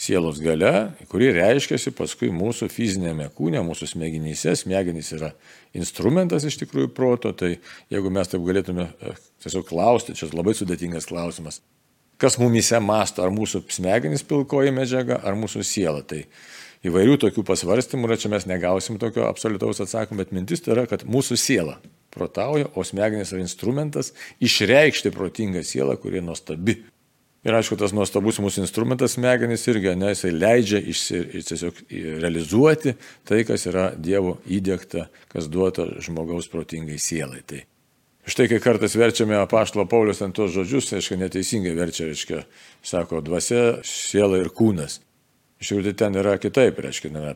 Sielos 0.00 0.38
gale, 0.40 0.92
kuri 1.12 1.28
reiškiasi 1.36 1.92
paskui 1.92 2.30
mūsų 2.32 2.70
fizinėme 2.72 3.26
kūne, 3.36 3.60
mūsų 3.64 3.90
smegenyse. 3.90 4.54
Smegenys 4.56 5.10
yra 5.16 5.32
instrumentas 5.76 6.46
iš 6.48 6.56
tikrųjų 6.62 6.88
proto, 6.96 7.34
tai 7.36 7.58
jeigu 7.92 8.12
mes 8.12 8.32
taip 8.32 8.44
galėtume 8.46 8.86
e, 8.88 9.12
tiesiog 9.44 9.66
klausti, 9.68 10.16
čia 10.16 10.30
labai 10.32 10.54
sudėtingas 10.56 11.08
klausimas, 11.08 11.60
kas 12.20 12.38
mumise 12.40 12.80
masto, 12.80 13.24
ar 13.24 13.32
mūsų 13.36 13.66
smegenys 13.76 14.24
pilkoji 14.24 14.72
medžiaga, 14.76 15.20
ar 15.20 15.36
mūsų 15.36 15.64
siela. 15.68 16.00
Tai 16.00 16.22
įvairių 16.88 17.20
tokių 17.26 17.44
pasvarstymų 17.52 18.08
yra, 18.08 18.20
čia 18.20 18.32
mes 18.32 18.48
negausim 18.48 18.96
tokio 19.00 19.28
absoliutaus 19.28 19.84
atsakymą, 19.84 20.24
bet 20.24 20.36
mintis 20.36 20.64
tai 20.64 20.78
yra, 20.78 20.88
kad 20.88 21.04
mūsų 21.04 21.36
siela 21.40 21.76
protauja, 22.14 22.68
o 22.74 22.84
smegenys 22.86 23.34
yra 23.34 23.44
instrumentas 23.44 24.12
išreikšti 24.42 25.12
protingą 25.14 25.62
sielą, 25.66 25.96
kuri 26.00 26.22
nuostabi. 26.24 26.80
Ir 27.40 27.56
aišku, 27.56 27.78
tas 27.80 27.94
nuostabus 27.96 28.36
mūsų 28.42 28.66
instrumentas 28.66 29.14
smegenys 29.16 29.64
irgi, 29.72 29.94
ne, 29.96 30.10
jisai 30.12 30.34
leidžia 30.34 30.82
išsi, 30.92 31.22
tiesiog 31.48 31.78
realizuoti 32.20 32.92
tai, 33.24 33.46
kas 33.48 33.64
yra 33.70 33.90
Dievo 33.96 34.36
įdėkta, 34.44 35.06
kas 35.32 35.48
duota 35.48 35.88
žmogaus 36.04 36.50
protingai 36.52 37.00
sielai. 37.00 37.40
Tai 37.48 37.62
Štai 38.30 38.46
kai 38.50 38.60
kartais 38.60 38.92
verčiame 38.94 39.38
apaštalo 39.40 39.86
Paulius 39.88 40.20
ant 40.22 40.36
tos 40.36 40.52
žodžius, 40.54 40.92
aišku, 40.98 41.16
neteisingai 41.18 41.72
verčia, 41.74 42.10
reiškia, 42.10 42.42
sako, 42.84 43.22
dvasia, 43.24 43.80
siela 43.86 44.38
ir 44.38 44.52
kūnas. 44.54 44.98
Iš 45.60 45.72
tikrųjų, 45.72 45.86
tai 45.88 45.96
ten 46.04 46.18
yra 46.20 46.36
kitaip, 46.40 46.78
reiškia, 46.84 47.10
ne, 47.16 47.32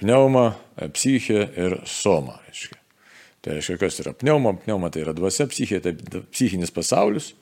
pneuma, 0.00 0.44
psichė 0.92 1.40
ir 1.64 1.80
soma, 1.88 2.36
reiškia. 2.46 2.79
Tai 3.40 3.56
reiškia, 3.56 3.78
kas 3.80 4.00
yra 4.02 4.12
pneuma, 4.16 4.52
pneuma 4.64 4.90
tai 4.92 5.04
yra 5.06 5.14
dvasia, 5.16 5.46
psichė 5.48 5.80
tai 5.84 5.94
psichinis 6.28 6.72
pasaulis, 6.76 7.32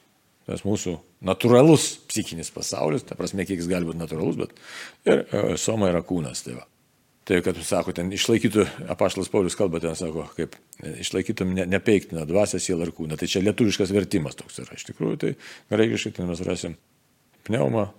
tas 0.47 0.63
mūsų 0.65 0.95
natūralus 1.27 1.91
psichinis 2.09 2.53
pasaulis, 2.55 3.05
ta 3.07 3.19
prasme, 3.19 3.45
kiek 3.49 3.59
jis 3.59 3.71
gali 3.71 3.89
būti 3.89 4.01
natūralus, 4.01 4.39
bet 4.39 4.55
ir 5.11 5.25
e, 5.27 5.43
soma 5.61 5.91
yra 5.91 6.05
kūnas. 6.07 6.45
Tai 6.47 6.61
va. 6.61 6.67
Tai, 7.29 7.43
kad, 7.45 7.59
sako, 7.61 7.93
ten 7.93 8.09
išlaikytų, 8.15 8.65
apaštalas 8.95 9.29
Paulius 9.29 9.59
kalba 9.59 9.83
ten, 9.83 9.93
sako, 9.99 10.25
kaip 10.33 10.55
išlaikytum 11.03 11.51
ne, 11.59 11.67
nepeiktiną 11.69 12.23
dvasę, 12.25 12.57
sielą 12.63 12.87
ir 12.87 12.95
kūną. 12.97 13.19
Tai 13.21 13.29
čia 13.29 13.43
lietuviškas 13.45 13.93
vertimas 13.93 14.39
toks 14.39 14.63
yra. 14.63 14.79
Iš 14.79 14.87
tikrųjų, 14.89 15.19
tai 15.21 15.35
graikiškai 15.75 16.15
ten 16.17 16.31
mes 16.31 16.41
rasim 16.47 16.79
pneumą, 17.45 17.91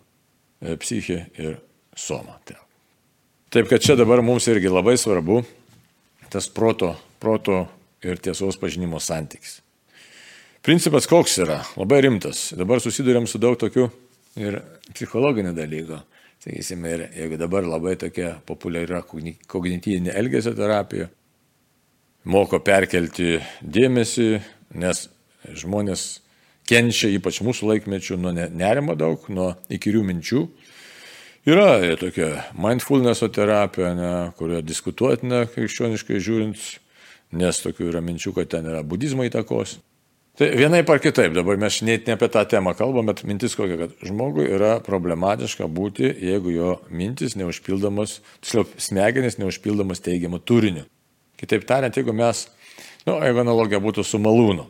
e, 0.63 0.73
psichė 0.81 1.19
ir 1.37 1.59
soma. 1.93 2.39
Tai. 2.47 2.57
Taip, 3.53 3.69
kad 3.69 3.85
čia 3.85 3.99
dabar 3.99 4.23
mums 4.25 4.47
irgi 4.49 4.71
labai 4.71 4.95
svarbu 4.97 5.43
tas 6.33 6.49
proto, 6.53 6.95
proto 7.21 7.67
ir 8.03 8.21
tiesos 8.23 8.59
pažinimo 8.59 9.01
santykis. 9.03 9.59
Principas 10.65 11.07
koks 11.07 11.37
yra? 11.43 11.61
Labai 11.79 12.01
rimtas. 12.03 12.49
Dabar 12.57 12.81
susidurėm 12.83 13.27
su 13.27 13.39
daug 13.39 13.55
tokių 13.59 13.87
ir 14.39 14.61
psichologinių 14.93 15.53
dalykų 15.55 15.99
sakysime, 16.39 16.89
ir 16.89 17.05
jeigu 17.15 17.37
dabar 17.39 17.67
labai 17.67 17.95
tokia 17.99 18.37
populiari 18.47 18.87
yra 18.87 19.01
kognityvinė 19.03 20.13
elgesio 20.15 20.53
terapija, 20.55 21.09
moko 22.23 22.59
perkelti 22.63 23.39
dėmesį, 23.61 24.29
nes 24.79 25.07
žmonės 25.59 26.07
kenčia 26.69 27.09
ypač 27.15 27.41
mūsų 27.43 27.73
laikmečių 27.73 28.19
nuo 28.21 28.33
nerimo 28.35 28.95
daug, 28.99 29.25
nuo 29.33 29.53
įkyrių 29.71 30.03
minčių. 30.11 30.43
Yra 31.49 31.95
tokia 31.97 32.29
mindfulness 32.59 33.23
terapija, 33.33 33.93
ne, 33.97 34.11
kurioje 34.37 34.67
diskutuotina 34.67 35.45
krikščioniškai 35.49 36.19
žiūrint, 36.21 36.59
nes 37.35 37.61
tokių 37.63 37.91
yra 37.91 38.01
minčių, 38.03 38.33
kad 38.37 38.49
ten 38.55 38.67
yra 38.69 38.81
budizmo 38.85 39.25
įtakos. 39.27 39.77
Tai 40.39 40.47
vienai 40.55 40.85
par 40.87 41.01
kitaip, 41.03 41.33
dabar 41.35 41.57
mes 41.59 41.81
net 41.83 42.07
ne 42.07 42.15
apie 42.15 42.29
tą 42.31 42.45
temą 42.47 42.71
kalbam, 42.77 43.09
bet 43.09 43.25
mintis 43.27 43.57
kokia, 43.59 43.75
kad 43.81 43.95
žmogui 44.07 44.45
yra 44.47 44.77
problematiška 44.85 45.67
būti, 45.67 46.13
jeigu 46.29 46.53
jo 46.53 46.69
mintis 46.95 47.35
neužpildomos, 47.35 48.21
tiksliau, 48.39 48.63
smegenys 48.79 49.35
neužpildomos 49.41 49.99
teigiamų 50.05 50.39
turinių. 50.47 50.85
Kitaip 51.39 51.67
tariant, 51.67 51.97
jeigu 51.99 52.15
mes, 52.15 52.45
na, 53.03 53.11
nu, 53.11 53.17
jeigu 53.25 53.43
analogija 53.43 53.81
būtų 53.83 54.05
su 54.07 54.21
malūnu. 54.23 54.69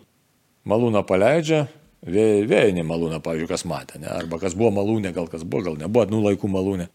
Malūną 0.69 1.05
paleidžia, 1.05 1.67
vėjinį 2.01 2.87
malūną, 2.89 3.21
pavyzdžiui, 3.21 3.51
kas 3.53 3.65
matė, 3.69 4.01
ne? 4.01 4.09
arba 4.09 4.41
kas 4.41 4.57
buvo 4.57 4.73
malūnė, 4.79 5.13
gal 5.13 5.29
kas 5.29 5.45
buvo, 5.45 5.69
gal 5.69 5.77
nebuvo, 5.77 6.07
nu 6.09 6.23
laikų 6.25 6.49
malūnė. 6.49 6.89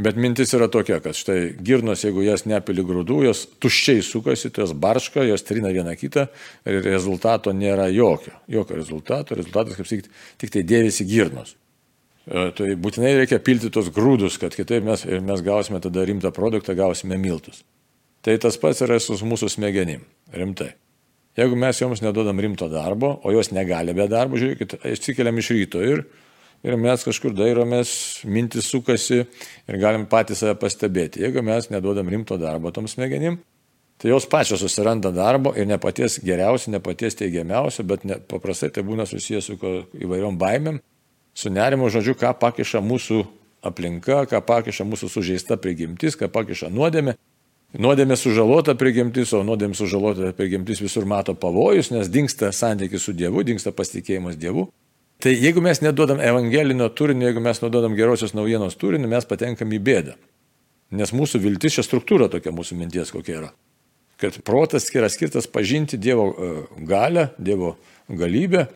Bet 0.00 0.16
mintis 0.16 0.54
yra 0.56 0.68
tokia, 0.72 1.00
kad 1.04 1.16
štai 1.16 1.54
girnos, 1.66 2.04
jeigu 2.06 2.22
jas 2.24 2.46
nepili 2.48 2.84
grūdų, 2.86 3.20
jos 3.26 3.42
tuščiai 3.60 4.02
sukasi, 4.06 4.48
tai 4.54 4.64
jos 4.64 4.74
barška, 4.78 5.24
jos 5.28 5.44
trina 5.44 5.72
vieną 5.74 5.92
kitą 5.98 6.28
ir 6.68 6.84
rezultato 6.86 7.52
nėra 7.56 7.90
jokio. 7.92 8.32
Jokio 8.48 8.78
rezultato. 8.78 9.36
Rezultatas, 9.36 9.76
kaip 9.76 9.88
sakyti, 9.90 10.12
tik 10.40 10.54
tai 10.54 10.62
dėvisi 10.68 11.06
girnos. 11.08 11.56
E, 12.30 12.46
tai 12.56 12.70
būtinai 12.80 13.16
reikia 13.18 13.40
pilti 13.44 13.72
tos 13.74 13.90
grūdus, 13.92 14.38
kad 14.40 14.56
kitaip 14.56 14.86
mes, 14.86 15.04
mes 15.04 15.42
gausime 15.44 15.82
tada 15.82 16.04
rimtą 16.06 16.32
produktą, 16.36 16.76
gausime 16.78 17.18
miltus. 17.20 17.64
Tai 18.24 18.36
tas 18.40 18.56
pats 18.60 18.84
yra 18.86 19.00
su 19.00 19.16
mūsų 19.24 19.50
smegenim. 19.52 20.06
Rimtai. 20.36 20.72
Jeigu 21.38 21.56
mes 21.58 21.78
joms 21.78 22.02
neduodam 22.02 22.40
rimto 22.42 22.66
darbo, 22.70 23.14
o 23.24 23.32
jos 23.32 23.52
negali 23.54 23.94
be 23.96 24.06
darbo, 24.10 24.38
žiūrėkit, 24.40 24.80
atsikeliam 24.86 25.38
iš 25.40 25.52
ryto 25.54 25.82
ir 25.84 26.04
ir 26.66 26.76
mes 26.80 27.04
kažkur 27.06 27.34
dairomės, 27.36 27.92
mintis 28.28 28.68
sukasi 28.70 29.22
ir 29.24 29.80
galim 29.80 30.06
patys 30.10 30.42
save 30.42 30.56
pastebėti. 30.60 31.22
Jeigu 31.24 31.44
mes 31.46 31.70
neduodam 31.72 32.10
rimto 32.12 32.38
darbo 32.40 32.72
toms 32.74 32.96
smegenim, 32.96 33.40
tai 34.00 34.12
jos 34.12 34.28
pačios 34.28 34.62
susiranda 34.64 35.12
darbo 35.14 35.54
ir 35.56 35.68
ne 35.68 35.78
paties 35.80 36.18
geriausio, 36.24 36.72
ne 36.74 36.80
paties 36.84 37.18
teigiamiausio, 37.20 37.84
bet 37.88 38.06
ne, 38.08 38.20
paprastai 38.20 38.70
tai 38.74 38.84
būna 38.86 39.08
susijęs 39.08 39.50
su 39.50 39.58
įvairiom 40.00 40.38
baimėm, 40.40 40.80
su 41.36 41.52
nerimu, 41.52 41.90
žodžiu, 41.92 42.16
ką 42.20 42.32
pakiša 42.40 42.82
mūsų 42.84 43.24
aplinka, 43.64 44.24
ką 44.28 44.40
pakiša 44.44 44.86
mūsų 44.88 45.10
sužeista 45.12 45.58
prigimtis, 45.60 46.16
ką 46.16 46.30
pakiša 46.32 46.72
nuodėmė. 46.72 47.16
Nuodėmė 47.70 48.16
sužalota 48.18 48.74
prigimtis, 48.74 49.30
o 49.30 49.44
nuodėmė 49.46 49.76
sužalota 49.78 50.32
prigimtis 50.34 50.80
visur 50.82 51.04
mato 51.06 51.36
pavojus, 51.38 51.92
nes 51.94 52.08
dinksta 52.10 52.48
santykis 52.50 53.04
su 53.06 53.14
Dievu, 53.14 53.44
dinksta 53.46 53.70
pasitikėjimas 53.70 54.40
Dievu. 54.40 54.66
Tai 55.20 55.32
jeigu 55.36 55.60
mes 55.60 55.82
neduodam 55.84 56.20
evangelinio 56.24 56.88
turinio, 56.96 57.28
jeigu 57.28 57.42
mes 57.44 57.60
neduodam 57.60 57.96
gerosios 57.96 58.32
naujienos 58.32 58.78
turinio, 58.80 59.08
mes 59.10 59.26
patenkam 59.28 59.72
į 59.76 59.80
bėdą. 59.84 60.14
Nes 60.96 61.12
mūsų 61.12 61.42
viltis, 61.44 61.76
čia 61.76 61.84
struktūra 61.84 62.30
tokia 62.32 62.54
mūsų 62.56 62.78
minties 62.78 63.12
kokia 63.12 63.36
yra. 63.42 63.50
Kad 64.20 64.40
protas 64.44 64.88
yra 64.92 65.08
skirtas 65.12 65.46
pažinti 65.48 66.00
Dievo 66.00 66.30
e, 66.32 66.48
galę, 66.88 67.28
Dievo 67.38 67.74
galybę, 68.08 68.66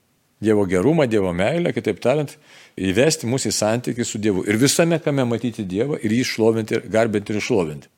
Dievo 0.45 0.67
gerumą, 0.69 1.09
Dievo 1.09 1.33
meilę, 1.37 1.73
kitaip 1.73 2.01
tariant, 2.05 2.37
įvesti 2.77 3.29
mūsų 3.31 3.51
į 3.51 3.57
santykių 3.57 4.07
su 4.07 4.21
Dievu. 4.21 4.45
Ir 4.45 4.61
visame 4.61 5.01
kame 5.01 5.25
matyti 5.29 5.65
Dievą 5.65 5.97
ir 6.05 6.13
jį 6.13 6.25
šlovinti, 6.29 6.85
garbinti 6.93 7.35
ir 7.35 7.45
šlovinti. 7.45 7.89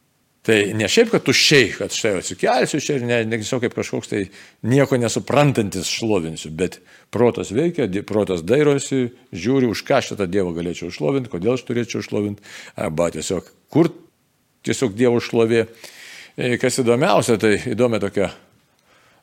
Tai 0.46 0.56
ne 0.78 0.86
šiaip, 0.86 1.08
kad 1.10 1.24
tuščiai, 1.26 1.70
kad 1.74 1.94
štai 1.94 2.12
atsikelsiu 2.20 2.78
čia 2.78 3.00
ir 3.00 3.04
ne, 3.08 3.16
ne 3.26 3.38
tiesiog 3.40 3.64
kaip 3.64 3.72
kažkoks 3.74 4.10
tai 4.12 4.20
nieko 4.62 4.94
nesuprantantis 5.00 5.88
šlovinsiu, 5.90 6.52
bet 6.54 6.78
protas 7.10 7.50
veikia, 7.50 7.88
protas 8.06 8.44
dairosi, 8.46 9.08
žiūri, 9.34 9.66
už 9.72 9.82
ką 9.88 9.98
šitą 10.06 10.28
Dievą 10.30 10.52
galėčiau 10.54 10.92
šlovinti, 10.94 11.32
kodėl 11.32 11.56
aš 11.56 11.64
turėčiau 11.66 12.04
šlovinti, 12.06 12.44
arba 12.78 13.08
tiesiog 13.16 13.48
kur 13.74 13.90
tiesiog 14.66 14.94
Dievo 14.94 15.18
šlovė. 15.18 15.64
E, 16.36 16.52
kas 16.62 16.78
įdomiausia, 16.78 17.40
tai 17.42 17.56
įdomi 17.72 17.98
tokia 18.04 18.28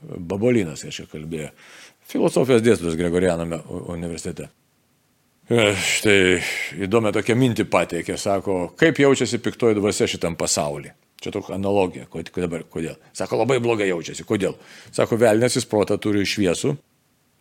babolinas, 0.03 0.83
aš 0.83 0.97
čia 0.97 1.05
kalbėjau, 1.07 1.53
filosofijos 2.11 2.65
dėstytojas 2.65 2.97
Gregorianame 2.99 3.61
universitete. 3.93 4.49
E, 5.47 5.71
štai 5.71 6.19
įdomi 6.83 7.15
tokia 7.15 7.39
mintį 7.39 7.67
pateikė, 7.71 8.19
sako, 8.19 8.73
kaip 8.79 8.99
jaučiasi 8.99 9.39
piktoji 9.43 9.79
dvasia 9.79 10.09
šitam 10.11 10.35
pasaulyje. 10.39 10.97
Čia 11.23 11.31
tokia 11.31 11.55
analogija. 11.55 12.07
Dabar, 12.35 12.65
kodėl? 12.67 12.97
Sako, 13.15 13.39
labai 13.43 13.61
blogai 13.63 13.87
jaučiasi. 13.87 14.25
Kodėl? 14.27 14.57
Sako, 14.91 15.17
velnės 15.21 15.55
jis 15.55 15.67
protą 15.69 15.95
turi 16.01 16.25
šviesų, 16.27 16.73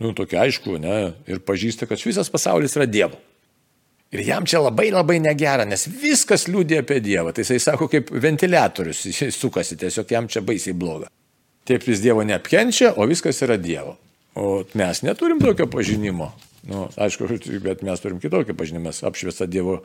nu, 0.02 0.12
tokia 0.18 0.44
aišku, 0.44 0.78
ne, 0.82 1.12
ir 1.30 1.42
pažįsta, 1.42 1.88
kad 1.90 2.02
visas 2.06 2.30
pasaulis 2.30 2.78
yra 2.78 2.86
Dievo. 2.86 3.18
Ir 4.12 4.20
jam 4.26 4.44
čia 4.44 4.60
labai 4.60 4.90
labai 4.92 5.16
negera, 5.24 5.64
nes 5.64 5.86
viskas 5.88 6.44
liūdė 6.50 6.82
apie 6.82 7.00
Dievą. 7.00 7.32
Tai 7.32 7.46
jisai 7.46 7.58
sako, 7.64 7.88
kaip 7.88 8.10
ventiliatorius, 8.12 9.06
jis 9.08 9.38
sukasi, 9.40 9.78
tiesiog 9.80 10.12
jam 10.12 10.28
čia 10.28 10.44
baisiai 10.44 10.76
bloga. 10.76 11.08
Taip 11.68 11.86
jis 11.88 12.02
Dievo 12.04 12.24
neapkenčia, 12.28 12.92
o 13.00 13.06
viskas 13.08 13.40
yra 13.46 13.56
Dievo. 13.56 13.96
O 14.36 14.62
mes 14.76 15.00
neturim 15.06 15.40
tokio 15.40 15.66
pažinimo. 15.70 16.28
Nu, 16.68 16.84
aišku, 16.94 17.26
bet 17.64 17.80
mes 17.82 18.02
turim 18.04 18.20
kitokį 18.22 18.54
pažinimą, 18.54 18.90
mes 18.92 19.00
apšviestą 19.08 19.48
Dievo 19.50 19.80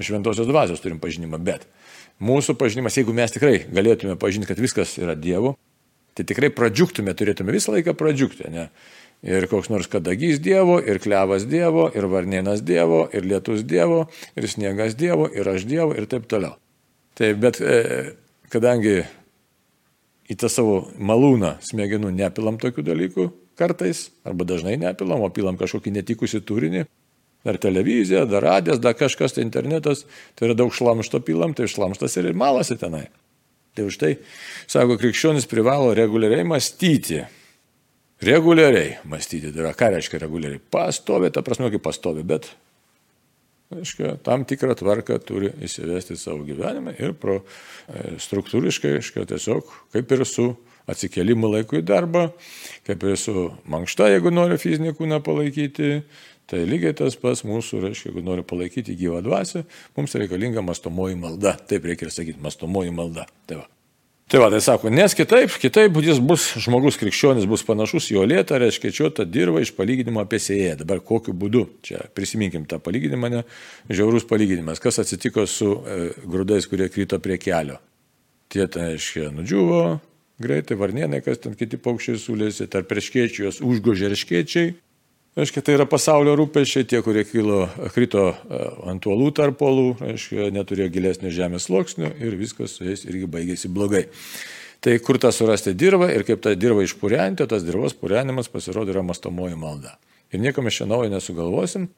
šventosios 0.00 0.48
dvasios 0.48 0.80
turim 0.80 1.02
pažinimą, 1.02 1.42
bet 1.42 1.66
mūsų 2.22 2.56
pažinimas, 2.60 2.96
jeigu 2.98 3.14
mes 3.16 3.32
tikrai 3.34 3.62
galėtume 3.72 4.16
pažinti, 4.20 4.48
kad 4.50 4.60
viskas 4.60 4.96
yra 5.00 5.14
Dievo, 5.18 5.54
tai 6.16 6.26
tikrai 6.28 6.50
pradžiuktume, 6.52 7.14
turėtume 7.16 7.54
visą 7.54 7.74
laiką 7.76 7.96
pradžiukti, 7.98 8.50
ne? 8.52 8.68
Ir 9.22 9.46
koks 9.46 9.70
nors 9.70 9.86
kadagys 9.86 10.40
Dievo, 10.42 10.80
ir 10.82 10.98
klevas 11.02 11.46
Dievo, 11.46 11.86
ir 11.94 12.08
varnienas 12.10 12.64
Dievo, 12.66 13.04
ir 13.14 13.26
lietus 13.28 13.62
Dievo, 13.62 14.08
ir 14.34 14.48
sniegas 14.50 14.96
Dievo, 14.98 15.28
ir 15.30 15.46
aš 15.46 15.68
Dievo, 15.70 15.94
ir 15.94 16.08
taip 16.10 16.26
toliau. 16.30 16.56
Taip, 17.18 17.38
bet 17.38 17.60
e, 17.62 17.76
kadangi 18.50 19.02
į 20.32 20.38
tą 20.40 20.50
savo 20.50 20.80
malūną 20.98 21.54
smegenų 21.62 22.10
nepilam 22.16 22.58
tokių 22.58 22.84
dalykų, 22.88 23.28
kartais, 23.58 24.08
arba 24.26 24.46
dažnai 24.48 24.74
nepilam, 24.80 25.22
o 25.22 25.30
pilam 25.30 25.58
kažkokį 25.60 25.94
netikusi 26.00 26.42
turinį, 26.42 26.86
dar 27.44 27.58
televizija, 27.62 28.24
dar 28.28 28.44
radijas, 28.44 28.80
dar 28.82 28.96
kažkas, 28.98 29.34
tai 29.36 29.44
internetas, 29.46 30.04
tai 30.38 30.48
yra 30.48 30.56
daug 30.58 30.72
šlamšto 30.74 31.22
pilam, 31.26 31.54
tai 31.58 31.68
šlamštas 31.70 32.18
ir 32.20 32.32
malasi 32.38 32.78
tenai. 32.80 33.06
Tai 33.72 33.86
už 33.88 33.96
tai, 34.00 34.16
sako, 34.68 34.98
krikščionis 35.00 35.48
privalo 35.48 35.94
reguliariai 35.96 36.44
mąstyti. 36.44 37.22
Reguliariai 38.22 38.98
mąstyti, 39.08 39.48
tai 39.50 39.64
yra 39.64 39.72
ką 39.76 39.88
reiškia 39.96 40.20
reguliariai? 40.26 40.60
Pastovi, 40.72 41.32
ta 41.32 41.42
prasme, 41.42 41.72
kaip 41.72 41.82
pastovi, 41.82 42.24
bet 42.26 42.50
aiškia, 43.72 44.18
tam 44.26 44.44
tikrą 44.48 44.76
tvarką 44.78 45.16
turi 45.24 45.50
įsivesti 45.64 46.18
savo 46.20 46.44
gyvenime 46.44 46.92
ir 47.00 47.16
pro, 47.18 47.40
e, 47.88 48.18
struktūriškai, 48.20 48.98
aiškia, 48.98 49.24
tiesiog 49.32 49.72
kaip 49.96 50.12
ir 50.12 50.26
su 50.28 50.50
atsikelimu 50.90 51.50
laiku 51.52 51.78
į 51.78 51.84
darbą, 51.86 52.26
kaip 52.86 53.04
ir 53.06 53.16
su 53.20 53.48
mankšta, 53.70 54.10
jeigu 54.12 54.32
nori 54.34 54.58
fizinį 54.60 54.94
kūną 54.98 55.22
palaikyti. 55.24 56.02
Tai 56.50 56.62
lygiai 56.68 56.94
tas 56.96 57.14
pats 57.16 57.44
mūsų, 57.48 57.84
reiškia, 57.86 58.10
jeigu 58.10 58.24
nori 58.26 58.42
palaikyti 58.46 58.96
gyvą 58.98 59.22
dvasę, 59.24 59.62
mums 59.96 60.16
reikalinga 60.18 60.64
mastomoji 60.64 61.16
malda. 61.20 61.54
Taip 61.70 61.86
reikia 61.88 62.08
ir 62.08 62.14
sakyti, 62.14 62.42
mastomoji 62.42 62.92
malda. 62.94 63.28
Tai 63.46 63.62
va. 63.62 63.68
Tai 64.32 64.40
va, 64.40 64.46
tai 64.48 64.62
sako, 64.64 64.88
nes 64.88 65.12
kitaip, 65.12 65.52
kitaip 65.60 65.96
jis 66.00 66.16
bus, 66.24 66.46
žmogus 66.64 66.96
krikščionis 66.96 67.44
bus 67.50 67.64
panašus 67.68 68.06
į 68.14 68.20
olėtą, 68.22 68.56
reiškia, 68.62 68.92
čiotą 68.96 69.26
dirbą 69.28 69.60
iš 69.60 69.74
palyginimo 69.76 70.22
apie 70.22 70.38
sėją. 70.40 70.78
Dabar 70.80 71.02
kokiu 71.04 71.34
būdu, 71.36 71.66
čia 71.84 72.00
prisiminkim 72.16 72.64
tą 72.70 72.78
palyginimą, 72.80 73.28
ne, 73.28 73.42
žiaurus 73.92 74.24
palyginimas, 74.30 74.80
kas 74.80 75.02
atsitiko 75.02 75.44
su 75.44 75.68
e, 75.68 75.98
grūdais, 76.24 76.64
kurie 76.70 76.88
krito 76.88 77.18
prie 77.20 77.36
kelio. 77.42 77.76
Tie, 78.48 78.64
tai 78.72 78.94
reiškia, 78.94 79.28
nudžiuvo, 79.36 79.82
greitai, 80.40 80.80
varnienai, 80.80 81.20
kas 81.26 81.44
ten 81.44 81.58
kiti 81.58 81.76
paukščiai 81.84 82.24
sulėsi, 82.24 82.70
tarp 82.72 82.88
perškiečių 82.88 83.46
jos 83.50 83.60
užgožė 83.60 84.08
erškiečiai. 84.14 84.72
Aiškiai, 85.32 85.64
tai 85.64 85.78
yra 85.78 85.86
pasaulio 85.88 86.34
rūpešiai, 86.36 86.84
tie, 86.84 86.98
kurie 87.00 87.22
kilo, 87.24 87.62
krito 87.94 88.26
e, 88.28 88.58
ant 88.92 89.06
uolų 89.08 89.30
tarp 89.38 89.62
uolų, 89.64 89.86
aiškiai, 90.10 90.50
neturėjo 90.52 90.90
gilesnio 90.92 91.30
žemės 91.32 91.70
sluoksnio 91.70 92.10
ir 92.20 92.36
viskas 92.36 92.74
su 92.76 92.84
jais 92.84 93.06
irgi 93.08 93.30
baigėsi 93.32 93.70
blogai. 93.72 94.02
Tai 94.84 94.98
kur 95.00 95.16
tą 95.22 95.30
surasti 95.32 95.72
dirbą 95.78 96.10
ir 96.12 96.26
kaip 96.28 96.42
tą 96.44 96.52
dirbą 96.52 96.84
išpūrenti, 96.84 97.48
tas 97.48 97.64
dirbos 97.64 97.96
pūrenimas 97.96 98.52
pasirodo 98.52 98.92
yra 98.92 99.06
mastomoji 99.08 99.56
malda. 99.56 99.94
Ir 100.36 100.44
nieko 100.44 100.60
mes 100.66 100.76
čia 100.76 100.90
naujo 100.90 101.08
nesugalvosim, 101.14 101.88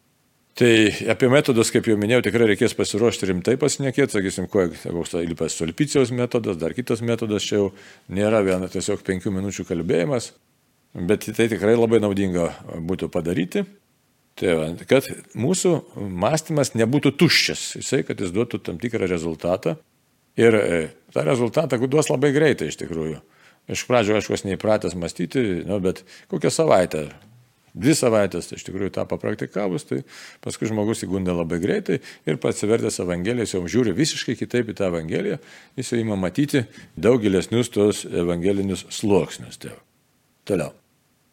Tai 0.55 0.71
apie 1.11 1.27
metodus, 1.27 1.73
kaip 1.75 1.89
jau 1.91 1.97
minėjau, 1.99 2.21
tikrai 2.29 2.47
reikės 2.53 2.77
pasiruošti 2.79 3.27
rimtai 3.27 3.57
pasinekėti, 3.59 4.15
sakysim, 4.15 4.45
koks 4.47 5.11
tai 5.11 5.25
lipas 5.27 5.57
solpicijos 5.59 6.13
metodas, 6.15 6.61
dar 6.61 6.77
kitas 6.79 7.03
metodas, 7.03 7.43
čia 7.43 7.57
jau 7.57 7.65
nėra 8.07 8.39
viena 8.47 8.69
tiesiog 8.71 9.03
penkių 9.03 9.33
minučių 9.35 9.67
kalbėjimas, 9.67 10.29
bet 10.95 11.27
tai 11.37 11.49
tikrai 11.51 11.75
labai 11.77 12.01
naudinga 12.03 12.51
būtų 12.79 13.11
padaryti. 13.13 13.65
Tai 14.39 14.55
va, 14.59 14.71
kad 14.91 15.07
mūsų 15.39 15.75
mąstymas 15.95 16.73
nebūtų 16.75 17.15
tuščias, 17.21 17.69
jisai, 17.79 18.03
kad 18.07 18.19
jis 18.19 18.33
duotų 18.35 18.59
tam 18.67 18.81
tikrą 18.83 19.07
rezultatą. 19.11 19.77
Ir 20.35 20.57
e, 20.59 20.81
tą 21.15 21.23
rezultatą 21.23 21.79
duos 21.87 22.11
labai 22.11 22.33
greitai 22.35 22.73
iš 22.73 22.81
tikrųjų. 22.81 23.21
Iš 23.71 23.85
pradžio, 23.89 24.19
aišku, 24.19 24.37
neįpratęs 24.49 24.97
mąstyti, 24.99 25.45
nu, 25.69 25.79
bet 25.81 26.03
kokią 26.33 26.51
savaitę 26.53 27.07
dvi 27.75 27.95
savaitės, 27.99 28.49
tai 28.49 28.59
iš 28.59 28.67
tikrųjų 28.69 28.93
tą 28.95 29.05
papraktikavus, 29.11 29.87
tai 29.89 30.03
paskui 30.45 30.69
žmogus 30.71 31.03
įgundė 31.07 31.35
labai 31.35 31.59
greitai 31.63 31.99
ir 32.27 32.39
pats 32.43 32.61
atsivertęs 32.61 33.01
Evangeliją, 33.03 33.47
jis 33.47 33.57
jau 33.57 33.65
žiūri 33.77 33.97
visiškai 33.99 34.37
kitaip 34.39 34.71
į 34.71 34.79
tą 34.79 34.93
Evangeliją, 34.93 35.41
jis 35.81 35.91
jau 35.93 36.01
įma 36.05 36.19
matyti 36.21 36.65
daug 36.95 37.19
gilesnius 37.23 37.73
tos 37.75 38.05
evangelinius 38.07 38.87
sluoksnius. 38.95 39.59
Tėv. 39.67 39.79
Toliau. 40.47 40.84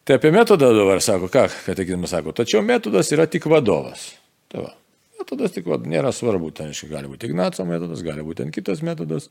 Tai 0.04 0.18
apie 0.18 0.32
metodą 0.34 0.72
dabar 0.74 1.02
sako, 1.02 1.28
ką 1.30 1.46
katekizmas 1.66 2.10
sako, 2.10 2.34
tačiau 2.34 2.62
metodas 2.66 3.12
yra 3.14 3.28
tik 3.30 3.46
vadovas. 3.50 4.08
Tai 4.50 4.64
va, 4.64 4.72
metodas 5.20 5.54
tik 5.54 5.68
vadovas, 5.68 5.92
nėra 5.92 6.10
svarbu, 6.14 6.50
ten 6.56 6.72
aiškiai 6.72 6.90
gali 6.90 7.10
būti 7.12 7.30
Ignaco 7.30 7.66
metodas, 7.68 8.02
gali 8.02 8.24
būti 8.26 8.48
kitas 8.54 8.82
metodas. 8.82 9.30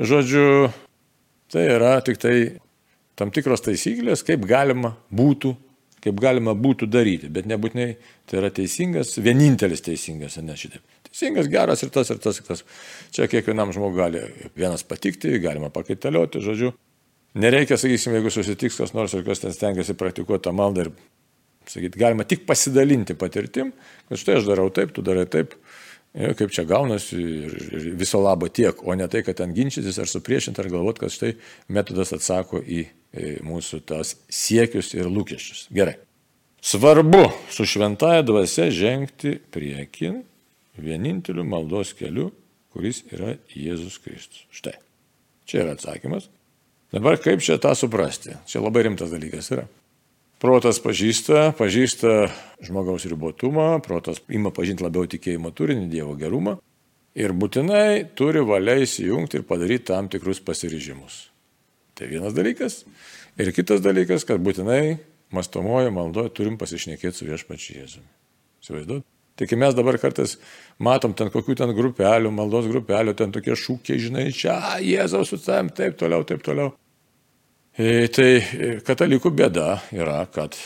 Žodžiu, 0.00 0.68
tai 1.52 1.64
yra 1.78 1.94
tik 2.04 2.20
tai 2.20 2.36
tam 3.16 3.32
tikros 3.32 3.64
taisyklės, 3.64 4.24
kaip 4.26 4.44
galima 4.48 4.96
būtų 5.12 5.56
kaip 6.02 6.18
galima 6.18 6.54
būtų 6.58 6.88
daryti, 6.90 7.30
bet 7.30 7.46
nebūtinai 7.46 7.88
tai 8.26 8.40
yra 8.40 8.50
teisingas, 8.54 9.14
vienintelis 9.22 9.84
teisingas, 9.86 10.38
ne 10.42 10.56
šitaip. 10.58 10.82
Teisingas, 11.06 11.50
geras 11.52 11.84
ir 11.84 11.92
tas, 11.94 12.10
ir 12.10 12.18
tas, 12.22 12.40
ir 12.40 12.48
tas. 12.48 12.64
Čia 13.14 13.28
kiekvienam 13.30 13.70
žmogui 13.74 14.00
gali 14.00 14.22
vienas 14.58 14.82
patikti, 14.86 15.36
galima 15.42 15.70
pakaitalioti, 15.74 16.42
žodžiu. 16.42 16.72
Nereikia, 17.38 17.78
sakysim, 17.80 18.12
jeigu 18.18 18.30
susitiks 18.32 18.76
kas 18.82 18.92
nors 18.92 19.14
ir 19.16 19.24
kas 19.24 19.40
ten 19.40 19.54
stengiasi 19.56 19.96
praktikuoti 19.96 20.44
tą 20.44 20.52
maldą 20.56 20.86
ir, 20.86 20.90
sakyti, 21.64 22.00
galima 22.00 22.26
tik 22.28 22.44
pasidalinti 22.48 23.16
patirtim, 23.16 23.72
kad 24.10 24.20
štai 24.20 24.36
aš 24.40 24.48
darau 24.50 24.68
taip, 24.74 24.92
tu 24.92 25.04
darai 25.06 25.24
taip. 25.30 25.56
Ir 26.12 26.34
kaip 26.36 26.50
čia 26.52 26.66
gaunasi 26.68 27.16
ir, 27.16 27.52
ir 27.72 27.84
viso 27.96 28.18
labo 28.20 28.50
tiek, 28.52 28.82
o 28.84 28.92
ne 28.92 29.06
tai, 29.08 29.22
kad 29.24 29.38
ten 29.38 29.54
ginčytis 29.56 29.96
ar 29.96 30.10
supriešinti 30.10 30.60
ar 30.60 30.68
galvoti, 30.68 31.00
kad 31.00 31.14
štai 31.14 31.30
metodas 31.72 32.12
atsako 32.12 32.60
į 32.60 32.82
mūsų 33.48 33.80
tas 33.88 34.12
siekius 34.28 34.92
ir 34.92 35.08
lūkesčius. 35.08 35.70
Gerai. 35.72 35.96
Svarbu 36.62 37.24
su 37.50 37.64
šventaja 37.66 38.22
dvasia 38.22 38.68
žengti 38.70 39.38
priekin 39.50 40.20
vieninteliu 40.76 41.48
maldos 41.48 41.94
keliu, 41.96 42.28
kuris 42.72 43.02
yra 43.12 43.34
Jėzus 43.56 43.96
Kristus. 44.04 44.44
Štai. 44.52 44.76
Čia 45.48 45.64
yra 45.64 45.74
atsakymas. 45.76 46.28
Dabar 46.92 47.16
kaip 47.16 47.40
čia 47.40 47.56
tą 47.56 47.72
suprasti? 47.78 48.36
Čia 48.44 48.60
labai 48.60 48.84
rimtas 48.84 49.12
dalykas 49.12 49.48
yra. 49.54 49.64
Protas 50.42 50.80
pažįsta, 50.82 51.52
pažįsta 51.56 52.26
žmogaus 52.66 53.06
ribotumą, 53.08 53.76
protas 53.84 54.18
ima 54.28 54.50
pažinti 54.52 54.84
labiau 54.84 55.06
tikėjimo 55.08 55.52
turinį, 55.54 55.86
Dievo 55.88 56.16
gerumą 56.18 56.58
ir 57.14 57.32
būtinai 57.36 58.08
turi 58.18 58.42
valia 58.44 58.74
įsijungti 58.82 59.40
ir 59.40 59.46
padaryti 59.48 59.88
tam 59.92 60.10
tikrus 60.12 60.42
pasiryžimus. 60.44 61.28
Tai 61.96 62.08
vienas 62.10 62.34
dalykas. 62.36 62.82
Ir 63.40 63.52
kitas 63.56 63.80
dalykas, 63.84 64.26
kad 64.28 64.42
būtinai 64.44 64.98
mastomoje 65.32 65.92
maldoje 65.94 66.34
turim 66.36 66.58
pasišnekėti 66.60 67.22
su 67.22 67.28
viešpačiu 67.28 67.78
Jėzumi. 67.78 68.08
Įsivaizduot? 68.64 69.08
Kai 69.42 69.56
mes 69.58 69.72
dabar 69.74 69.96
kartais 69.98 70.36
matom 70.78 71.14
ten 71.16 71.30
kokių 71.32 71.56
ten 71.58 71.72
grupelių, 71.74 72.30
maldos 72.34 72.68
grupelių, 72.68 73.14
ten 73.16 73.32
tokie 73.32 73.56
šūkiai, 73.56 73.98
žinai, 73.98 74.28
čia 74.36 74.58
Jėzaus 74.84 75.32
su 75.32 75.40
tavim, 75.40 75.72
taip 75.72 75.96
toliau, 75.98 76.26
taip 76.28 76.44
toliau. 76.44 76.74
E, 77.72 78.08
tai 78.12 78.30
e, 78.36 78.72
katalikų 78.84 79.32
bėda 79.32 79.78
yra, 79.96 80.22
kad 80.32 80.58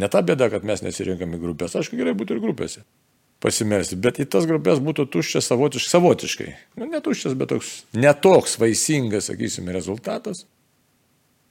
ne 0.00 0.08
ta 0.08 0.22
bėda, 0.24 0.48
kad 0.52 0.64
mes 0.64 0.80
nesirinkame 0.84 1.40
grupės, 1.40 1.76
aišku, 1.76 1.98
gerai 1.98 2.16
būtų 2.16 2.36
ir 2.38 2.44
grupėse 2.44 2.86
pasimelsti, 3.42 3.98
bet 4.00 4.20
į 4.22 4.26
tas 4.32 4.46
grupės 4.48 4.80
būtų 4.82 5.06
tuščias 5.12 5.48
savotiškai, 5.50 5.90
savotiškai. 5.92 6.48
Nu, 6.80 6.88
netuščias, 6.90 7.36
bet 7.38 7.52
toks 7.52 7.72
netoks 7.96 8.56
vaisingas, 8.60 9.28
sakysime, 9.30 9.74
rezultatas, 9.76 10.46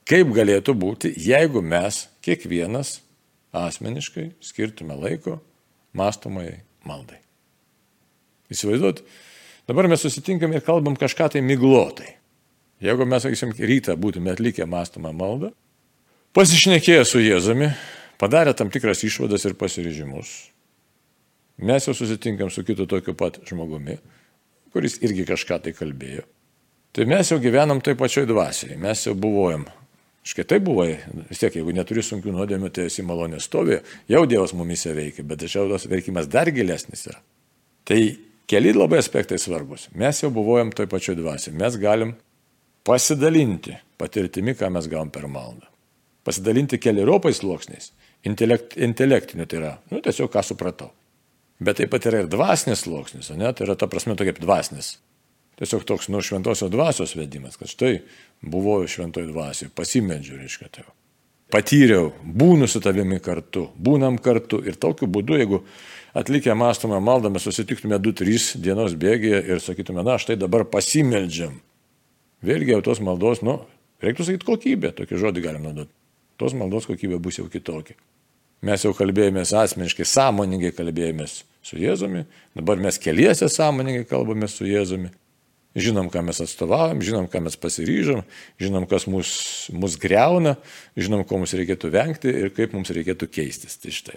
kaip 0.09 0.33
galėtų 0.35 0.75
būti, 0.81 1.13
jeigu 1.21 1.61
mes 1.61 2.05
kiekvienas 2.25 2.99
asmeniškai 3.55 4.31
skirtume 4.43 4.97
laiko 4.97 5.37
mastomai 5.95 6.63
maldai. 6.87 7.21
Įsivaizduot, 8.51 9.01
dabar 9.69 9.89
mes 9.89 10.01
susitinkam 10.03 10.53
ir 10.53 10.65
kalbam 10.65 10.97
kažką 10.99 11.31
tai 11.35 11.45
miglotai. 11.45 12.15
Jeigu 12.85 13.07
mes, 13.09 13.23
sakysim, 13.25 13.53
rytą 13.57 13.95
būtume 13.97 14.35
atlikę 14.35 14.67
mastomą 14.69 15.13
maldą, 15.15 15.51
pasišnekėję 16.37 17.05
su 17.07 17.21
Jėzumi, 17.23 17.71
padarę 18.21 18.53
tam 18.57 18.69
tikras 18.73 19.01
išvadas 19.07 19.47
ir 19.47 19.55
pasiryžimus, 19.57 20.33
mes 21.57 21.87
jau 21.89 21.95
susitinkam 21.97 22.51
su 22.53 22.65
kitu 22.67 22.85
tokiu 22.89 23.15
pat 23.17 23.39
žmogumi, 23.47 23.97
kuris 24.75 24.99
irgi 25.01 25.25
kažką 25.25 25.63
tai 25.65 25.73
kalbėjo. 25.73 26.27
Tai 26.95 27.07
mes 27.09 27.31
jau 27.31 27.39
gyvenam 27.41 27.81
toj 27.83 27.97
pačioj 27.99 28.27
dvasiai, 28.29 28.77
mes 28.79 29.01
jau 29.07 29.15
buvojam 29.17 29.65
Škai 30.25 30.43
tai 30.49 30.57
buvo, 30.57 30.87
vis 31.29 31.37
tiek, 31.37 31.53
jeigu 31.53 31.73
neturi 31.75 32.01
sunkių 32.01 32.31
nuodėmių, 32.33 32.71
tai 32.73 32.87
esi 32.89 33.03
malonės 33.05 33.45
stovi, 33.45 33.77
jau 34.09 34.23
Dievas 34.25 34.55
mumise 34.57 34.89
veikia, 34.97 35.21
bet 35.21 35.43
tačiau 35.43 35.67
tas 35.69 35.85
veikimas 35.85 36.25
dar 36.33 36.49
gilesnis 36.49 37.05
yra. 37.11 37.19
Tai 37.85 37.99
keli 38.49 38.71
labai 38.73 39.03
aspektai 39.03 39.37
svarbus. 39.37 39.85
Mes 39.93 40.23
jau 40.23 40.31
buvojom 40.33 40.71
toj 40.73 40.89
pačioj 40.89 41.19
dvasiai. 41.19 41.53
Mes 41.59 41.77
galim 41.77 42.15
pasidalinti 42.85 43.75
patirtimi, 43.97 44.55
ką 44.57 44.69
mes 44.75 44.89
gavom 44.91 45.11
per 45.13 45.27
maldą. 45.31 45.67
Pasidalinti 46.25 46.79
keliariopais 46.81 47.41
sluoksniais. 47.41 47.91
Intelekt, 48.25 48.77
intelektiniu 48.81 49.45
tai 49.45 49.59
yra, 49.59 49.73
nu, 49.91 50.01
tiesiog 50.01 50.31
ką 50.33 50.41
supratau. 50.45 50.89
Bet 51.61 51.79
taip 51.79 51.91
pat 51.93 52.07
yra 52.09 52.23
ir 52.23 52.29
dvasinis 52.31 52.83
sluoksnis, 52.83 53.29
ne? 53.37 53.51
Tai 53.55 53.67
yra 53.67 53.77
ta 53.79 53.87
prasme 53.87 54.17
tokia 54.17 54.33
kaip 54.33 54.41
dvasinis. 54.43 54.95
Tiesiog 55.55 55.85
toks 55.87 56.09
nuo 56.11 56.19
šventosios 56.25 56.71
dvasios 56.71 57.15
vedimas, 57.15 57.55
kad 57.55 57.71
štai 57.71 58.01
buvau 58.43 58.83
šventoji 58.91 59.29
dvasiai, 59.29 59.71
pasimedžiu, 59.71 60.39
reiškia 60.41 60.71
tai. 60.73 60.83
Patyriau, 61.53 62.09
būnu 62.25 62.67
su 62.67 62.81
tavimi 62.83 63.21
kartu, 63.23 63.69
būnam 63.77 64.17
kartu 64.19 64.59
ir 64.65 64.75
tokiu 64.81 65.07
būdu, 65.07 65.37
jeigu 65.39 65.61
atlikę 66.17 66.55
mąstomą 66.57 66.99
maldą 66.99 67.29
mes 67.31 67.45
susitiktume 67.45 68.01
2-3 68.01 68.57
dienos 68.65 68.97
bėgėje 68.99 69.43
ir 69.53 69.61
sakytume, 69.63 70.03
na, 70.03 70.17
štai 70.19 70.35
dabar 70.41 70.65
pasimeldžiam. 70.67 71.55
Vėlgi 72.45 72.75
jau 72.75 72.81
tos 72.85 73.01
maldos, 73.03 73.41
nu, 73.45 73.59
reiktų 74.03 74.27
sakyti 74.27 74.47
kokybė, 74.47 74.91
tokį 74.99 75.21
žodį 75.21 75.43
galim 75.45 75.65
naudoti. 75.65 75.91
Tos 76.39 76.53
maldos 76.57 76.87
kokybė 76.89 77.19
bus 77.23 77.39
jau 77.39 77.47
kitokia. 77.51 77.95
Mes 78.65 78.83
jau 78.85 78.93
kalbėjomės 78.97 79.53
asmeniškai, 79.55 80.07
sąmoningai 80.09 80.71
kalbėjomės 80.75 81.43
su 81.65 81.77
Jėzumi, 81.81 82.25
dabar 82.57 82.81
mes 82.81 82.97
keliese 83.01 83.49
sąmoningai 83.51 84.07
kalbame 84.09 84.49
su 84.51 84.67
Jėzumi. 84.67 85.11
Žinom, 85.75 86.07
ką 86.07 86.21
mes 86.23 86.37
atstovavom, 86.39 87.01
žinom, 87.03 87.25
ką 87.27 87.41
mes 87.43 87.57
pasiryžom, 87.59 88.21
žinom, 88.63 88.85
kas 88.87 89.09
mus, 89.11 89.31
mus 89.75 89.97
greuna, 89.99 90.53
žinom, 90.95 91.25
ko 91.27 91.41
mums 91.41 91.51
reikėtų 91.59 91.91
vengti 91.91 92.31
ir 92.31 92.53
kaip 92.55 92.71
mums 92.77 92.93
reikėtų 92.95 93.27
keistis. 93.27 93.75
Tai 93.83 93.91
štai. 93.91 94.15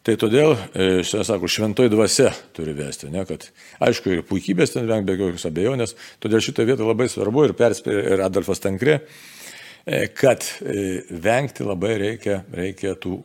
Tai 0.00 0.14
todėl, 0.16 0.54
e, 0.72 0.84
šiandien 1.04 1.26
sako, 1.28 1.48
šventoji 1.50 1.90
dvasia 1.92 2.30
turi 2.56 2.72
vesti, 2.72 3.10
ne, 3.12 3.26
kad 3.28 3.44
aišku 3.84 4.14
ir 4.14 4.22
puikybės 4.24 4.72
ten 4.72 4.86
vengti 4.88 5.10
be 5.10 5.18
jokios 5.18 5.44
abejonės, 5.50 5.92
todėl 6.24 6.40
šitą 6.40 6.64
vietą 6.64 6.86
labai 6.88 7.10
svarbu 7.12 7.44
ir 7.44 7.52
perspėjo 7.58 8.06
ir 8.14 8.22
Adolfas 8.24 8.64
Tankre, 8.64 9.02
e, 9.84 10.06
kad 10.16 10.46
e, 10.64 11.02
vengti 11.12 11.66
labai 11.68 11.98
reikia, 12.00 12.38
reikia 12.56 12.94
tų 12.96 13.18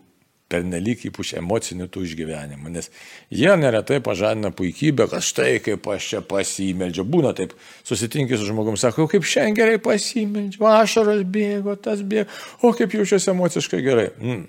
pernelyg 0.52 1.06
ypač 1.08 1.32
emocinių 1.40 1.88
tų 1.90 2.04
išgyvenimų, 2.10 2.74
nes 2.76 2.92
jie 3.34 3.56
neretai 3.58 4.02
pažadina 4.04 4.52
puikybę, 4.56 5.08
kad 5.10 5.24
štai 5.26 5.62
kaip 5.64 5.88
aš 5.96 6.10
čia 6.12 6.22
pasimeldžiu. 6.28 7.08
Būna 7.08 7.32
taip, 7.38 7.56
susitinki 7.88 8.36
su 8.36 8.50
žmogumi, 8.50 8.78
sako, 8.82 9.08
kaip 9.10 9.24
šiandien 9.26 9.58
gerai 9.58 9.80
pasimeldžiu, 9.82 10.68
ašaras 10.76 11.24
bėgo, 11.24 11.80
tas 11.80 12.04
bėgo, 12.04 12.30
o 12.62 12.76
kaip 12.76 13.00
jaučiuosi 13.00 13.32
emociškai 13.34 13.82
gerai. 13.86 14.12
Mm. 14.20 14.46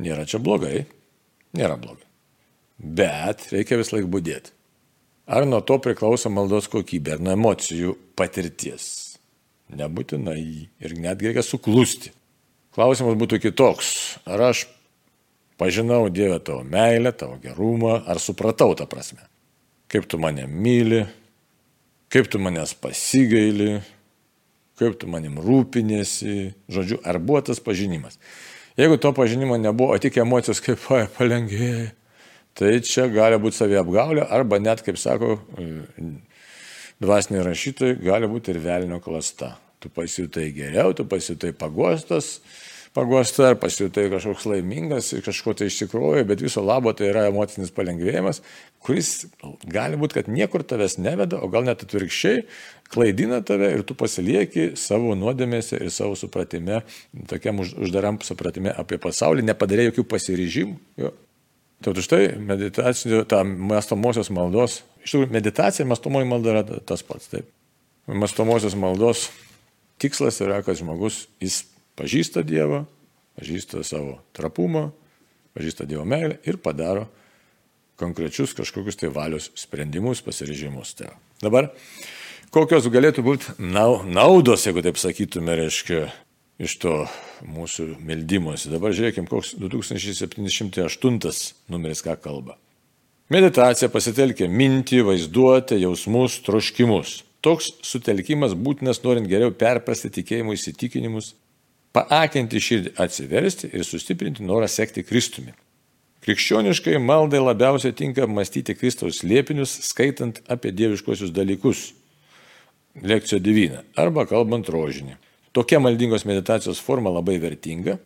Nėra 0.00 0.26
čia 0.26 0.40
blogai, 0.42 0.84
nėra 1.54 1.78
blogai. 1.78 2.06
Bet 2.78 3.46
reikia 3.52 3.78
vis 3.78 3.92
laik 3.94 4.08
būdėti. 4.10 4.50
Ar 5.30 5.46
nuo 5.48 5.62
to 5.64 5.78
priklauso 5.80 6.28
maldos 6.28 6.66
kokybė, 6.68 7.16
ar 7.16 7.22
nuo 7.24 7.32
emocijų 7.36 7.94
patirties. 8.18 8.86
Nebūtinai 9.72 10.40
ir 10.84 10.96
netgi 11.00 11.30
reikia 11.30 11.44
suklusti. 11.46 12.12
Klausimas 12.74 13.16
būtų 13.16 13.38
kitoks. 13.46 14.18
Ar 14.28 14.50
aš 14.50 14.66
pažinau 15.60 16.10
Dievę 16.12 16.40
tavo 16.44 16.64
meilę, 16.66 17.14
tavo 17.16 17.38
gerumą, 17.40 18.00
ar 18.04 18.20
supratau 18.20 18.74
tą 18.76 18.88
prasme? 18.90 19.22
Kaip 19.88 20.10
tu 20.10 20.18
mane 20.18 20.44
myli, 20.50 21.04
kaip 22.12 22.28
tu 22.28 22.40
manęs 22.42 22.74
pasigaili, 22.78 23.78
kaip 24.78 24.98
tu 24.98 25.08
manim 25.10 25.38
rūpinėsi, 25.40 26.52
žodžiu, 26.70 27.00
ar 27.06 27.20
buvo 27.22 27.40
tas 27.46 27.62
pažinimas. 27.62 28.18
Jeigu 28.76 28.96
to 28.98 29.12
pažinimo 29.14 29.56
nebuvo, 29.56 29.94
o 29.94 29.98
tik 30.02 30.16
emocijos 30.18 30.58
kaip 30.64 30.80
palengvėja, 31.14 31.92
tai 32.58 32.72
čia 32.82 33.06
gali 33.12 33.38
būti 33.38 33.60
saviapgaulė 33.60 34.26
arba 34.26 34.58
net, 34.62 34.82
kaip 34.82 34.98
sako 34.98 35.36
dvasiniai 37.02 37.44
rašytojai, 37.46 38.00
gali 38.02 38.30
būti 38.30 38.54
ir 38.54 38.58
velnio 38.64 38.98
klasta. 39.04 39.54
Tu 39.78 39.90
pasijutai 39.92 40.48
geriau, 40.56 40.94
tu 40.96 41.06
pasijutai 41.06 41.52
pagostas, 41.54 42.38
pagosta, 42.94 43.48
ar 43.50 43.58
pasijutai 43.58 44.06
kažkoks 44.12 44.46
laimingas 44.46 45.10
ir 45.16 45.24
kažko 45.26 45.56
tai 45.58 45.66
iš 45.70 45.80
tikrųjų, 45.82 46.22
bet 46.28 46.44
viso 46.44 46.62
labo 46.62 46.92
tai 46.94 47.08
yra 47.10 47.26
emocinis 47.26 47.72
palengvėjimas, 47.74 48.40
kuris 48.84 49.26
gali 49.66 49.98
būti, 49.98 50.20
kad 50.20 50.30
niekur 50.30 50.62
tavęs 50.62 50.96
neveda, 51.02 51.40
o 51.42 51.50
gal 51.50 51.66
net 51.66 51.82
atvirkščiai 51.82 52.44
klaidina 52.94 53.40
tave 53.46 53.72
ir 53.74 53.82
tu 53.86 53.96
pasilieki 53.98 54.70
savo 54.78 55.16
nuodėmėse 55.18 55.80
ir 55.82 55.90
savo 55.90 56.14
supratime, 56.18 56.84
tokiam 57.30 57.64
uždaram 57.64 58.20
supratime 58.22 58.70
apie 58.70 59.00
pasaulį, 59.02 59.46
nepadarė 59.50 59.88
jokių 59.88 60.06
pasiryžimų. 60.14 60.78
Jo. 61.02 61.10
Tai 61.84 61.92
už 61.98 62.06
tai 62.08 62.22
meditacinio, 62.38 63.24
ta 63.28 63.42
mastomosios 63.44 64.30
maldos, 64.32 64.82
iš 65.02 65.16
tikrųjų 65.16 65.34
meditacija 65.34 65.88
mastomoji 65.88 66.30
malda 66.30 66.54
yra 66.54 66.62
tas 66.86 67.02
pats. 67.04 67.26
Taip. 67.32 67.50
Mastomosios 68.06 68.76
maldos 68.78 69.26
tikslas 70.00 70.38
yra, 70.44 70.62
kad 70.64 70.78
žmogus 70.78 71.24
jis 71.42 71.64
pažįsta 71.98 72.44
Dievą, 72.46 72.84
pažįsta 73.38 73.82
savo 73.86 74.18
trapumą, 74.36 74.88
pažįsta 75.56 75.86
Dievo 75.88 76.04
meilę 76.08 76.38
ir 76.46 76.58
padaro 76.62 77.08
konkrečius 78.00 78.54
kažkokius 78.58 78.98
tai 78.98 79.10
valios 79.14 79.50
sprendimus, 79.58 80.22
pasirežimus. 80.24 80.94
Tai. 80.98 81.12
Dabar, 81.42 81.70
kokios 82.54 82.88
galėtų 82.90 83.22
būti 83.26 83.54
naudos, 83.60 84.66
jeigu 84.66 84.82
taip 84.82 84.98
sakytume, 84.98 85.54
reiškia, 85.60 86.08
iš 86.58 86.76
to 86.82 86.94
mūsų 87.46 87.96
meldymosi. 88.04 88.70
Dabar 88.72 88.94
žiūrėkime, 88.94 89.28
koks 89.30 89.54
2708 89.58 91.54
numeris 91.72 92.02
ką 92.04 92.16
kalba. 92.22 92.58
Meditacija 93.32 93.88
pasitelkia 93.88 94.48
mintį, 94.52 95.00
vaizduotę, 95.08 95.78
jausmus, 95.80 96.42
troškimus. 96.44 97.22
Toks 97.44 97.72
sutelkimas 97.84 98.54
būtinas 98.56 99.02
norint 99.04 99.28
geriau 99.28 99.52
perprasti 99.52 100.10
tikėjimo 100.12 100.54
įsitikinimus, 100.56 101.34
paakinti 101.94 102.60
širdį 102.60 102.94
atsiversti 103.00 103.70
ir 103.72 103.84
sustiprinti 103.86 104.44
norą 104.44 104.68
sekti 104.70 105.04
Kristumi. 105.06 105.54
Krikščioniškai 106.24 106.98
maldai 106.98 107.42
labiausiai 107.42 107.94
tinka 107.96 108.26
mąstyti 108.26 108.74
Kristaus 108.78 109.22
liepinius, 109.22 109.74
skaitant 109.84 110.40
apie 110.48 110.72
dieviškosius 110.72 111.34
dalykus. 111.36 111.92
Lekcija 113.02 113.40
9 113.42 113.80
arba 114.00 114.24
kalbant 114.30 114.68
rožinį. 114.70 115.18
Tokia 115.54 115.80
maldingos 115.82 116.24
meditacijos 116.26 116.80
forma 116.82 117.12
labai 117.12 117.36
vertinga, 117.42 117.98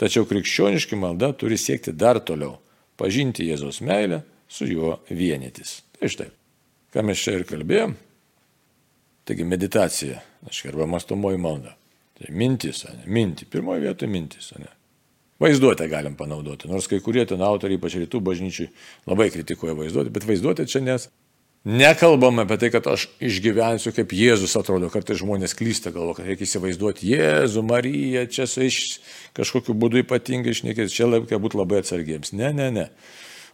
tačiau 0.00 0.26
krikščioniški 0.26 0.98
malda 0.98 1.32
turi 1.36 1.58
siekti 1.58 1.92
dar 1.92 2.20
toliau- 2.20 2.58
pažinti 3.00 3.46
Jėzaus 3.46 3.80
meilę, 3.80 4.22
su 4.48 4.66
juo 4.66 5.00
vienytis. 5.10 5.82
Tai 5.98 6.08
štai, 6.08 6.30
ką 6.92 7.04
mes 7.04 7.18
čia 7.18 7.38
ir 7.38 7.44
kalbėjom, 7.44 7.94
Taigi 9.30 9.44
meditacija, 9.44 10.20
aš 10.48 10.64
arba 10.72 10.86
mastomoji 10.90 11.38
malda. 11.38 11.76
Tai 12.20 12.34
mintis, 12.36 12.84
ne? 12.84 13.06
Minti. 13.08 13.48
Pirmoje 13.48 13.80
vietoje 13.86 14.10
mintis, 14.12 14.52
ne? 14.60 14.68
Vaizduotę 15.40 15.86
galim 15.88 16.18
panaudoti, 16.18 16.68
nors 16.68 16.84
kai 16.90 16.98
kurie 17.00 17.22
ten 17.24 17.40
autoriai, 17.40 17.78
ypač 17.80 17.96
rytų 17.96 18.20
bažnyčiai, 18.20 18.68
labai 19.08 19.30
kritikuoja 19.32 19.72
vaizduotę, 19.78 20.12
bet 20.12 20.26
vaizduotė 20.28 20.66
čia 20.68 20.82
nes 20.84 21.06
nekalbam 21.64 22.42
apie 22.42 22.58
tai, 22.60 22.70
kad 22.72 22.84
aš 22.92 23.06
išgyvensiu, 23.24 23.92
kaip 23.96 24.12
Jėzus 24.16 24.52
atrodo, 24.60 24.90
kartais 24.92 25.20
žmonės 25.20 25.56
klysta 25.56 25.92
galvo, 25.94 26.12
kad 26.16 26.28
reikia 26.28 26.44
įsivaizduoti 26.44 27.08
Jėzų, 27.14 27.64
Mariją, 27.68 28.26
čia 28.32 28.44
su 28.48 28.64
iš 28.68 28.78
kažkokiu 29.36 29.76
būdu 29.80 30.02
ypatingai 30.04 30.52
išnekėti, 30.52 30.92
čia 30.92 31.08
reikia 31.08 31.40
būti 31.40 31.60
labai 31.60 31.80
atsargiems. 31.80 32.34
Ne, 32.36 32.52
ne, 32.56 32.70
ne. 32.76 32.86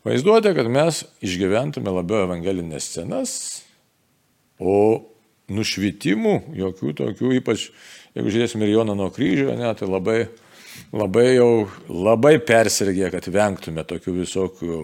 Vaizduotė, 0.06 0.56
kad 0.58 0.70
mes 0.70 1.04
išgyventume 1.26 1.94
labiau 1.94 2.26
evangelinės 2.26 2.90
scenas, 2.92 3.36
o 4.58 5.02
nušvitimų, 5.52 6.34
jokių 6.58 6.94
tokių, 7.00 7.34
ypač 7.40 7.68
jeigu 8.16 8.32
žiūrėsime 8.34 8.66
ir 8.66 8.74
Joną 8.74 8.96
nuo 8.98 9.10
kryžio, 9.14 9.52
ne, 9.58 9.68
tai 9.78 9.88
labai, 9.90 10.18
labai 10.94 11.28
jau 11.36 11.50
labai 11.90 12.36
persirgė, 12.42 13.10
kad 13.14 13.28
vengtume 13.32 13.84
tokių 13.86 14.16
visokių. 14.22 14.80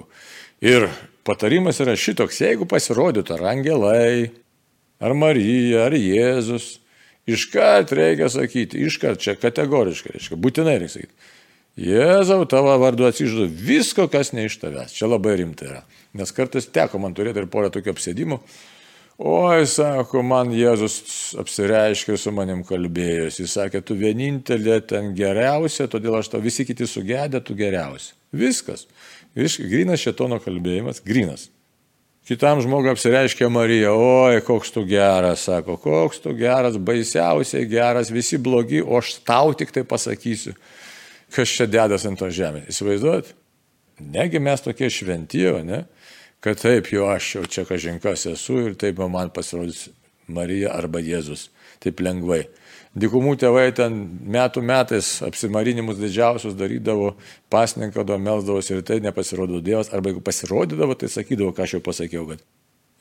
Ir 0.63 0.87
patarimas 1.27 1.81
yra 1.83 1.97
šitoks, 1.99 2.43
jeigu 2.45 2.69
pasirodytų 2.71 3.37
ar 3.39 3.47
angelai, 3.57 4.31
ar 5.03 5.17
Marija, 5.19 5.89
ar 5.89 5.97
Jėzus, 5.99 6.77
iškart 7.27 7.95
reikia 7.99 8.31
sakyti, 8.31 8.85
iškart 8.87 9.23
čia 9.23 9.35
kategoriškai, 9.39 10.17
reiškia, 10.17 10.39
būtinai 10.39 10.79
reikia 10.79 11.01
sakyti. 11.01 11.31
Jėzau, 11.83 12.43
tavo 12.45 12.75
vardu 12.77 13.07
atsižadu 13.09 13.47
visko, 13.49 14.05
kas 14.13 14.35
ne 14.37 14.45
iš 14.45 14.59
tavęs. 14.61 14.93
Čia 14.93 15.09
labai 15.09 15.39
rimtai 15.41 15.71
yra. 15.71 15.79
Nes 16.13 16.29
kartais 16.37 16.67
teko 16.69 17.01
man 17.01 17.15
turėti 17.17 17.41
ir 17.41 17.49
porą 17.49 17.71
tokių 17.73 17.95
apsėdimų, 17.95 18.37
Oi, 19.21 19.67
sako, 19.69 20.23
man 20.25 20.55
Jėzus 20.57 21.35
apsireiškė 21.39 22.17
su 22.17 22.33
manim 22.33 22.63
kalbėjus. 22.65 23.43
Jis 23.43 23.57
sakė, 23.59 23.83
tu 23.85 23.97
vienintelė 23.99 24.81
ten 24.89 25.13
geriausia, 25.17 25.87
todėl 25.91 26.17
aš 26.19 26.33
tau 26.33 26.41
visi 26.41 26.65
kiti 26.65 26.89
sugedė, 26.89 27.43
tu 27.45 27.55
geriausia. 27.59 28.15
Viskas. 28.33 28.87
Viskas. 29.37 29.69
Grinas 29.69 30.01
šetono 30.01 30.41
kalbėjimas, 30.43 31.03
grinas. 31.05 31.51
Kitam 32.29 32.61
žmogui 32.63 32.93
apsireiškė 32.93 33.49
Marija, 33.51 33.93
oi, 33.99 34.41
koks 34.47 34.71
tu 34.73 34.85
geras, 34.87 35.43
sako, 35.49 35.75
koks 35.83 36.23
tu 36.23 36.33
geras, 36.39 36.79
baisiausiai 36.79 37.67
geras, 37.67 38.13
visi 38.15 38.39
blogi, 38.39 38.79
o 38.79 39.01
aš 39.01 39.17
tau 39.27 39.51
tik 39.59 39.75
tai 39.75 39.83
pasakysiu, 39.83 40.55
kas 41.35 41.51
čia 41.51 41.67
dedas 41.67 42.07
ant 42.07 42.23
to 42.23 42.31
žemės. 42.31 42.69
Įsivaizduojat? 42.71 43.33
Negi 44.15 44.39
mes 44.43 44.63
tokie 44.63 44.87
šventi, 44.91 45.43
o 45.51 45.59
ne? 45.67 45.83
Kad 46.43 46.59
taip 46.61 46.91
jau 46.93 47.09
aš 47.13 47.35
jau 47.37 47.45
čia 47.47 47.67
kažinkas 47.69 48.27
esu 48.33 48.59
ir 48.67 48.79
taip 48.79 48.99
man 49.11 49.31
pasirodys 49.35 49.89
Marija 50.33 50.73
arba 50.75 51.03
Jėzus. 51.03 51.49
Taip 51.83 52.01
lengvai. 52.01 52.45
Dikumų 52.93 53.35
tėvai 53.41 53.71
ten 53.75 53.97
metų 54.35 54.63
metais 54.69 55.15
apsimarinimus 55.25 55.99
didžiausius 55.99 56.55
darydavo, 56.59 57.15
pasninkado, 57.51 58.19
melsdavosi 58.21 58.77
ir 58.77 58.83
tai 58.87 59.01
nepasirodo 59.01 59.63
Dievas, 59.65 59.91
arba 59.93 60.13
jeigu 60.13 60.23
pasirodydavo, 60.25 60.99
tai 61.01 61.09
sakydavo, 61.11 61.55
ką 61.57 61.65
aš 61.65 61.79
jau 61.79 61.83
pasakiau, 61.85 62.27
kad 62.29 62.45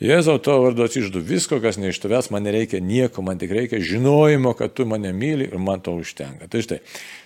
Jėzau, 0.01 0.39
to 0.41 0.55
vardu 0.63 0.81
atsiždu 0.87 1.21
visko, 1.21 1.59
kas 1.61 1.77
ne 1.77 1.91
iš 1.91 1.99
tavęs, 2.01 2.31
man 2.33 2.41
nereikia 2.47 2.79
nieko, 2.81 3.21
man 3.21 3.37
tik 3.37 3.51
reikia 3.53 3.77
žinojimo, 3.85 4.55
kad 4.57 4.73
tu 4.73 4.87
mane 4.89 5.11
myli 5.13 5.45
ir 5.45 5.61
man 5.61 5.83
to 5.85 5.93
užtenka. 5.99 6.47
Tai 6.49 6.63
štai, 6.65 6.79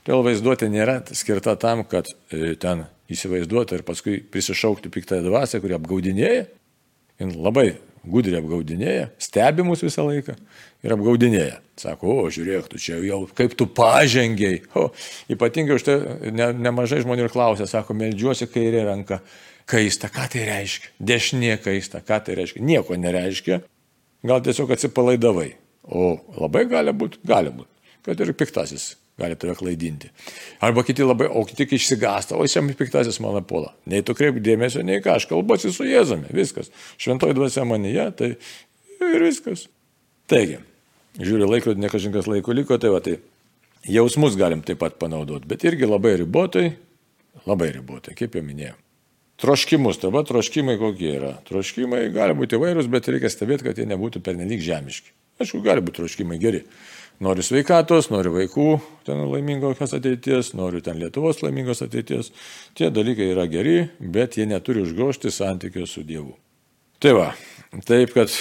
todėl 0.03 0.25
vaizduotė 0.27 0.67
nėra 0.73 0.97
skirta 1.15 1.55
tam, 1.61 1.85
kad 1.87 2.11
e, 2.35 2.57
ten 2.59 2.83
įsivaizduoti 3.15 3.77
ir 3.77 3.85
paskui 3.87 4.17
prisišaukti 4.19 4.91
piktąją 4.91 5.23
dvasę, 5.23 5.63
kuri 5.63 5.77
apgaudinėja. 5.77 6.43
Jis 7.23 7.39
labai 7.39 7.69
gudriai 8.03 8.41
apgaudinėja, 8.41 9.07
stebi 9.23 9.63
mus 9.65 9.81
visą 9.85 10.03
laiką 10.09 10.35
ir 10.83 10.93
apgaudinėja. 10.97 11.61
Sako, 11.79 12.19
o 12.25 12.27
žiūrėk, 12.31 12.67
tu 12.71 12.79
čia 12.81 12.99
jau 13.03 13.23
kaip 13.35 13.55
tu 13.55 13.69
pažengiai. 13.71 14.61
O, 14.75 14.89
ypatingai 15.31 15.79
už 15.79 15.87
tai 15.87 15.97
ne, 16.27 16.51
nemažai 16.59 17.01
žmonių 17.03 17.29
ir 17.29 17.33
klausia, 17.33 17.71
sako, 17.71 17.95
melžiuosi 17.97 18.51
kairė 18.51 18.85
ranka 18.91 19.23
kaista, 19.69 20.09
ką 20.13 20.27
tai 20.33 20.45
reiškia? 20.49 20.91
Dešinė 21.11 21.55
kaista, 21.63 22.01
ką 22.05 22.19
tai 22.25 22.37
reiškia? 22.41 22.63
Nieko 22.65 22.97
nereiškia. 22.99 23.61
Gal 24.25 24.43
tiesiog 24.45 24.73
atsipalaidavai. 24.75 25.51
O 25.85 26.15
labai 26.41 26.65
gali 26.69 26.93
būti, 26.97 27.21
gali 27.27 27.51
būti, 27.53 27.69
kad 28.07 28.21
ir 28.21 28.33
piktasis 28.37 28.95
gali 29.17 29.35
tave 29.39 29.55
klaidinti. 29.55 30.09
Arba 30.59 30.83
kiti 30.83 31.05
labai, 31.05 31.27
o 31.31 31.45
kiti 31.47 31.67
išsigąsta, 31.77 32.35
o 32.35 32.47
šiam 32.49 32.67
piktasis 32.75 33.19
mano 33.23 33.41
puola. 33.47 33.71
Nei 33.87 34.03
tu 34.03 34.15
kreip 34.17 34.41
dėmesio, 34.43 34.83
nei 34.83 34.99
ką, 35.03 35.15
aš 35.19 35.27
kalbuosi 35.29 35.71
su 35.71 35.87
Jėzumi, 35.87 36.33
viskas. 36.35 36.71
Šventoji 36.99 37.37
dvasia 37.37 37.63
manyje, 37.69 38.09
tai 38.19 38.31
ir 38.99 39.23
viskas. 39.23 39.69
Taigi, 40.31 40.59
žiūri 41.21 41.47
laikrodį, 41.47 41.85
ne 41.85 41.91
kažkas 41.93 42.27
laiko 42.27 42.55
liko, 42.55 42.79
tai 42.81 42.91
va, 42.91 42.99
tai 43.05 43.19
jausmus 43.87 44.35
galim 44.39 44.65
taip 44.65 44.81
pat 44.83 44.99
panaudoti, 44.99 45.47
bet 45.47 45.63
irgi 45.63 45.87
labai 45.87 46.17
ribotai, 46.19 46.65
labai 47.47 47.71
ribotai, 47.77 48.17
kaip 48.19 48.35
jau 48.35 48.43
minėjau. 48.43 48.75
Troškimus, 49.41 49.99
dabar 49.99 50.23
troškimai 50.23 50.77
kokie 50.79 51.09
yra. 51.17 51.33
Troškimai 51.47 52.05
gali 52.15 52.35
būti 52.37 52.55
įvairūs, 52.55 52.87
bet 52.91 53.09
reikia 53.11 53.31
stebėti, 53.31 53.67
kad 53.67 53.79
jie 53.79 53.87
nebūtų 53.89 54.21
pernelyg 54.23 54.63
žemiški. 54.63 55.11
Aišku, 55.43 55.59
gali 55.65 55.83
būti 55.83 55.99
troškimai 55.99 56.37
geri. 56.39 56.61
Noriu 57.23 57.43
sveikatos, 57.43 58.09
noriu 58.11 58.33
vaikų, 58.35 58.69
ten 59.07 59.21
laimingos 59.31 59.93
ateities, 59.95 60.53
noriu 60.55 60.81
ten 60.83 60.99
Lietuvos 60.99 61.41
laimingos 61.43 61.83
ateities. 61.83 62.31
Tie 62.75 62.89
dalykai 62.91 63.29
yra 63.31 63.45
geri, 63.51 63.77
bet 63.99 64.35
jie 64.39 64.47
neturi 64.47 64.83
užgošti 64.83 65.31
santykio 65.31 65.87
su 65.87 66.03
Dievu. 66.07 66.35
Tai 67.03 67.13
va, 67.15 67.29
taip 67.87 68.15
kad, 68.15 68.31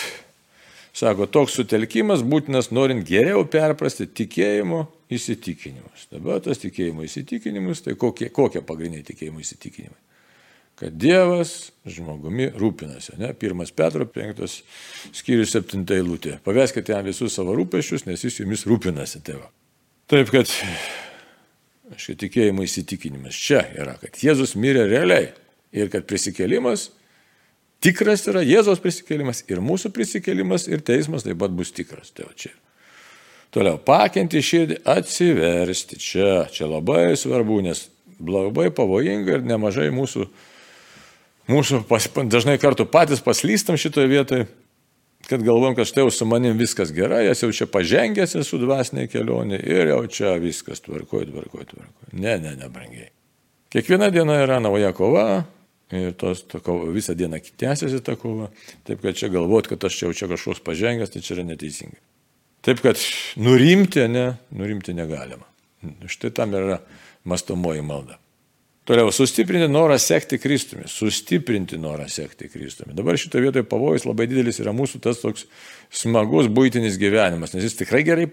sako, 0.95 1.27
toks 1.31 1.59
sutelkimas 1.59 2.23
būtinas 2.27 2.71
norint 2.75 3.07
geriau 3.07 3.43
perprasti 3.51 4.07
tikėjimo 4.11 4.87
įsitikinimus. 5.15 6.09
Dabar 6.15 6.43
tas 6.43 6.63
tikėjimo 6.63 7.07
įsitikinimus, 7.07 7.83
tai 7.87 7.95
kokie, 7.99 8.31
kokie 8.35 8.63
pagrindiniai 8.63 9.07
tikėjimo 9.07 9.43
įsitikinimai? 9.43 10.04
Kad 10.81 10.95
Dievas 10.99 11.73
žmogumi 11.87 12.49
rūpinasi. 12.59 13.19
Ne? 13.21 13.31
Pirmas 13.39 13.71
Petro 13.75 14.07
5 14.11 14.57
skyrius 15.15 15.55
7 15.55 15.85
eilutė. 15.97 16.39
Paveskite 16.45 16.97
jam 16.97 17.07
visus 17.07 17.37
savo 17.37 17.55
rūpešius, 17.59 18.07
nes 18.09 18.25
jis 18.27 18.41
jumis 18.43 18.67
rūpinasi 18.69 19.23
tėva. 19.27 19.47
Taip 20.11 20.33
kad, 20.35 20.51
aš 21.95 22.11
tikėjimo 22.21 22.67
įsitikinimas 22.67 23.39
čia 23.39 23.63
yra, 23.77 23.97
kad 24.03 24.19
Jėzus 24.21 24.57
mirė 24.59 24.89
realiai 24.91 25.31
ir 25.75 25.89
kad 25.93 26.05
prisikėlimas 26.11 26.91
tikras 27.85 28.27
yra 28.31 28.43
Jėzos 28.45 28.83
prisikėlimas 28.83 29.45
ir 29.51 29.63
mūsų 29.65 29.93
prisikėlimas 29.95 30.69
ir 30.71 30.85
teismas 30.85 31.27
taip 31.27 31.39
pat 31.41 31.55
bus 31.55 31.73
tikras. 31.75 32.13
Tai 32.17 32.29
čia. 32.39 32.53
Toliau, 33.55 33.79
pakinti 33.79 34.41
širdį, 34.43 34.81
atsiversti 34.91 36.01
čia, 36.03 36.49
čia 36.51 36.67
labai 36.67 37.13
svarbu, 37.19 37.61
nes 37.63 37.85
labai 38.19 38.67
pavojinga 38.75 39.39
ir 39.39 39.47
nemažai 39.47 39.93
mūsų 39.95 40.27
Mūsų 41.51 41.83
pas, 41.89 42.07
dažnai 42.33 42.57
kartu 42.61 42.87
patys 42.89 43.21
paslystam 43.25 43.77
šitoje 43.81 44.09
vietoje, 44.09 44.47
kad 45.29 45.43
galvom, 45.45 45.75
kad 45.77 45.89
štai 45.89 46.05
jau 46.05 46.13
su 46.13 46.27
manim 46.29 46.57
viskas 46.57 46.93
gerai, 46.95 47.25
jas 47.27 47.43
jau 47.45 47.51
čia 47.53 47.69
pažengęs 47.71 48.37
esu 48.41 48.61
dvasiniai 48.61 49.11
kelionė 49.13 49.61
ir 49.61 49.93
jau 49.93 50.01
čia 50.09 50.35
viskas 50.41 50.81
tvarkoju, 50.85 51.31
tvarkoju, 51.33 51.69
tvarkoju. 51.73 52.09
Ne, 52.17 52.39
ne, 52.41 52.55
ne, 52.61 52.71
brangiai. 52.73 53.11
Kiekviena 53.73 54.11
diena 54.15 54.39
yra 54.45 54.61
nauja 54.63 54.93
kova 54.97 55.45
ir 55.93 56.17
tos, 56.21 56.45
ta 56.49 56.61
kova, 56.65 56.89
visą 56.95 57.17
dieną 57.19 57.41
tęsiasi 57.61 58.01
ta 58.05 58.17
kova. 58.21 58.49
Taip 58.89 59.05
kad 59.05 59.17
čia 59.19 59.29
galvot, 59.33 59.69
kad 59.69 59.85
aš 59.85 60.01
čia 60.01 60.09
jau 60.09 60.17
čia 60.17 60.33
kažkoks 60.33 60.65
pažengęs, 60.65 61.13
tai 61.13 61.25
čia 61.25 61.37
yra 61.39 61.49
neteisingai. 61.53 62.01
Taip 62.65 62.81
kad 62.85 63.01
nurimti, 63.37 64.07
ne, 64.09 64.27
nurimti 64.57 64.97
negalima. 64.97 65.45
Štai 66.09 66.33
tam 66.33 66.57
yra 66.57 66.81
mastomoji 67.29 67.85
malda. 67.85 68.17
Toliau, 68.85 69.09
sustiprinti 69.17 69.65
norą 69.73 69.97
sekti 69.99 70.37
Kristumi. 70.37 70.83
Sustiprinti 70.93 71.79
norą 71.81 72.05
sekti 72.13 72.51
Kristumi. 72.53 72.93
Dabar 72.93 73.17
šitoje 73.17 73.47
vietoje 73.47 73.65
pavojus 73.65 74.05
labai 74.05 74.27
didelis 74.29 74.59
yra 74.61 74.75
mūsų 74.77 74.99
tas 75.07 75.23
toks 75.23 75.47
smagus 75.89 76.51
būtinis 76.53 76.99
gyvenimas, 77.01 77.55
nes 77.55 77.65
jis 77.65 77.79
tikrai 77.79 78.03
gerai, 78.05 78.27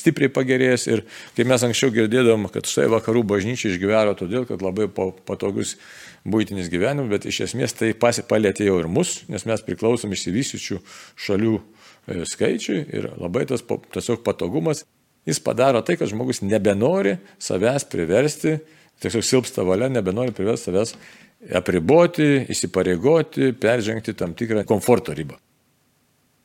stipriai 0.00 0.32
pagerėjęs 0.32 0.86
ir 0.88 1.02
kaip 1.36 1.50
mes 1.50 1.66
anksčiau 1.68 1.92
girdėdom, 1.92 2.48
kad 2.54 2.64
štai 2.70 2.86
vakarų 2.94 3.26
bažnyčia 3.34 3.68
išgyveno 3.74 4.16
todėl, 4.16 4.46
kad 4.48 4.64
labai 4.64 4.88
patogus 5.28 5.74
būtinis 6.24 6.72
gyvenimas, 6.72 7.12
bet 7.12 7.28
iš 7.28 7.42
esmės 7.50 7.76
tai 7.76 7.92
pasipalėtė 7.92 8.70
jau 8.70 8.78
ir 8.80 8.88
mus, 8.88 9.26
nes 9.28 9.44
mes 9.44 9.66
priklausom 9.66 10.16
išsivysiučių 10.16 10.80
šalių 11.26 11.54
e, 11.58 12.24
skaičiui 12.32 12.80
ir 12.96 13.12
labai 13.20 13.44
tas 13.52 13.60
tiesiog 13.60 14.24
patogumas, 14.24 14.86
jis 15.28 15.44
padaro 15.44 15.84
tai, 15.84 16.00
kad 16.00 16.08
žmogus 16.08 16.40
nebenori 16.40 17.18
savęs 17.44 17.84
priversti 17.92 18.56
tiesiog 19.02 19.24
silpsta 19.24 19.64
valia, 19.66 19.90
nebenori 19.92 20.34
privesti 20.34 20.70
savęs 20.70 20.94
apriboti, 21.54 22.26
įsipareigoti, 22.50 23.52
peržengti 23.60 24.14
tam 24.18 24.34
tikrą 24.38 24.64
komforto 24.66 25.14
ribą. 25.14 25.38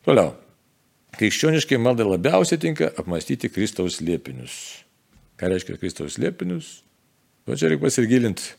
Toliau. 0.06 0.36
Krikščioniškai 1.14 1.78
maldai 1.78 2.08
labiausiai 2.08 2.62
tinka 2.62 2.90
apmastyti 2.98 3.50
Kristaus 3.54 4.00
liepinius. 4.02 4.56
Ką 5.38 5.50
reiškia 5.52 5.78
Kristaus 5.82 6.18
liepinius? 6.22 6.80
O 7.46 7.58
čia 7.58 7.70
reikia 7.70 7.86
pasigilinti, 7.86 8.54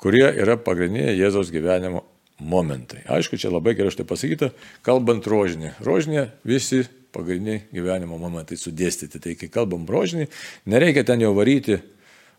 kurie 0.00 0.24
yra 0.26 0.56
pagrindiniai 0.58 1.14
Jėzaus 1.18 1.52
gyvenimo 1.54 2.02
momentai. 2.40 3.04
Aišku, 3.10 3.38
čia 3.38 3.52
labai 3.52 3.76
gerai 3.78 3.92
štai 3.94 4.06
pasakyta, 4.08 4.50
kalbant 4.86 5.26
rožinį. 5.28 5.74
Rožinė 5.86 6.30
visi 6.48 6.82
pagrindiniai 7.14 7.66
gyvenimo 7.74 8.18
momentai 8.18 8.58
sudėstyti. 8.58 9.20
Tai 9.22 9.36
kai 9.38 9.50
kalbam 9.52 9.86
rožinį, 9.86 10.26
nereikia 10.70 11.04
ten 11.06 11.22
jau 11.22 11.34
varyti 11.36 11.78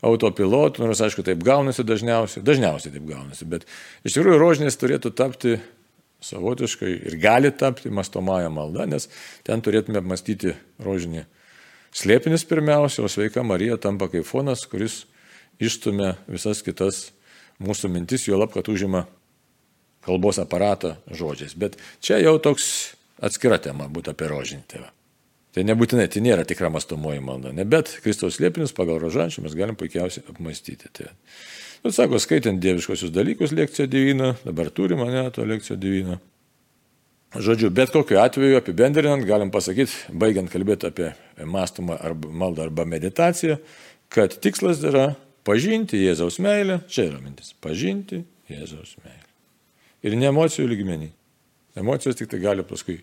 autopilotų, 0.06 0.82
nors 0.84 1.02
aišku 1.06 1.24
taip 1.26 1.44
gaunasi 1.46 1.86
dažniausiai, 1.86 2.44
dažniausiai 2.46 2.96
taip 2.96 3.06
gaunasi, 3.10 3.46
bet 3.50 3.68
iš 4.08 4.18
tikrųjų 4.18 4.40
rožinės 4.42 4.80
turėtų 4.82 5.14
tapti 5.18 5.60
savotiškai 6.26 6.90
ir 7.10 7.18
gali 7.22 7.52
tapti 7.54 7.90
mastomąją 7.94 8.50
maldą, 8.54 8.86
nes 8.90 9.08
ten 9.48 9.62
turėtume 9.62 10.04
mąstyti 10.06 10.56
rožinį 10.82 11.26
slėpinis 11.94 12.46
pirmiausia, 12.48 13.04
o 13.04 13.10
sveika 13.12 13.44
Marija 13.46 13.78
tampa 13.82 14.10
kaip 14.12 14.26
fonas, 14.28 14.66
kuris 14.70 15.04
išstumia 15.62 16.16
visas 16.30 16.64
kitas 16.66 17.10
mūsų 17.62 17.92
mintis, 17.94 18.28
jo 18.30 18.40
lab, 18.40 18.54
kad 18.54 18.70
užima 18.72 19.06
kalbos 20.06 20.40
aparatą 20.42 20.96
žodžiais. 21.12 21.54
Bet 21.58 21.78
čia 22.02 22.22
jau 22.22 22.38
toks 22.42 22.96
atskira 23.22 23.62
tema 23.62 23.90
būtų 23.92 24.16
apie 24.16 24.32
rožinį 24.32 24.66
tėvą. 24.72 24.90
Tai 25.52 25.64
nebūtinai, 25.68 26.08
tai 26.08 26.22
nėra 26.24 26.46
tikra 26.48 26.70
mastomoji 26.72 27.20
malda, 27.24 27.52
ne, 27.52 27.66
bet 27.68 27.90
Kristaus 28.06 28.38
slėpinis 28.38 28.72
pagal 28.76 29.02
rožančių 29.04 29.44
mes 29.44 29.56
galim 29.60 29.76
puikiausiai 29.76 30.24
apmastyti. 30.32 30.88
Tai, 30.96 31.10
nu, 31.84 31.92
sako, 31.92 32.22
skaitant 32.24 32.62
dieviškosius 32.64 33.12
dalykus 33.12 33.52
lekciją 33.56 33.90
divina, 33.92 34.32
dabar 34.46 34.72
turime 34.72 35.10
ne 35.12 35.26
to 35.36 35.44
lekciją 35.48 35.76
divina. 35.82 36.22
Žodžiu, 37.32 37.70
bet 37.72 37.91
kokiu 37.91 38.18
atveju 38.20 38.58
apibendrinant, 38.60 39.24
galim 39.28 39.52
pasakyti, 39.52 40.16
baigiant 40.20 40.52
kalbėti 40.52 40.88
apie 40.89 41.12
mąstymą 41.47 41.95
arba 41.99 42.32
maldą 42.43 42.66
arba 42.68 42.84
meditaciją, 42.88 43.56
kad 44.12 44.36
tikslas 44.43 44.84
yra 44.84 45.14
pažinti 45.47 45.99
Jėzaus 45.99 46.41
meilę, 46.43 46.82
čia 46.91 47.10
yra 47.10 47.22
mintis, 47.24 47.54
pažinti 47.64 48.24
Jėzaus 48.52 48.97
meilę. 49.04 49.28
Ir 50.04 50.16
ne 50.20 50.28
emocijų 50.32 50.68
lygmenį. 50.74 51.12
Emocijos 51.80 52.20
tik 52.20 52.28
tai 52.32 52.41
gali 52.43 52.66
paskui 52.68 52.97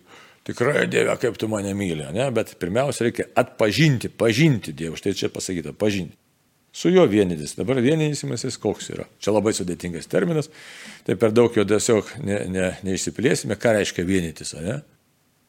tikrai 0.49 0.87
Dieve, 0.91 1.13
kaip 1.21 1.37
tu 1.39 1.49
mane 1.51 1.75
myli, 1.77 2.09
ne? 2.15 2.25
bet 2.35 2.55
pirmiausia 2.61 3.07
reikia 3.07 3.29
atpažinti, 3.39 4.09
pažinti 4.09 4.73
Dievą, 4.75 4.97
štai 4.99 5.15
čia 5.17 5.31
pasakyta, 5.33 5.75
pažinti. 5.77 6.17
Su 6.71 6.91
juo 6.93 7.05
vienytis. 7.09 7.55
Dabar 7.57 7.79
vienysimasis 7.81 8.59
koks 8.61 8.91
yra. 8.93 9.07
Čia 9.19 9.33
labai 9.33 9.55
sudėtingas 9.57 10.05
terminas, 10.09 10.51
tai 11.07 11.15
per 11.17 11.33
daug 11.33 11.55
jo 11.57 11.65
tiesiog 11.65 12.11
ne, 12.21 12.43
ne, 12.53 12.67
neišsiplėsime, 12.85 13.57
ką 13.57 13.73
reiškia 13.79 14.05
vienytis, 14.05 14.53
ne? 14.61 14.77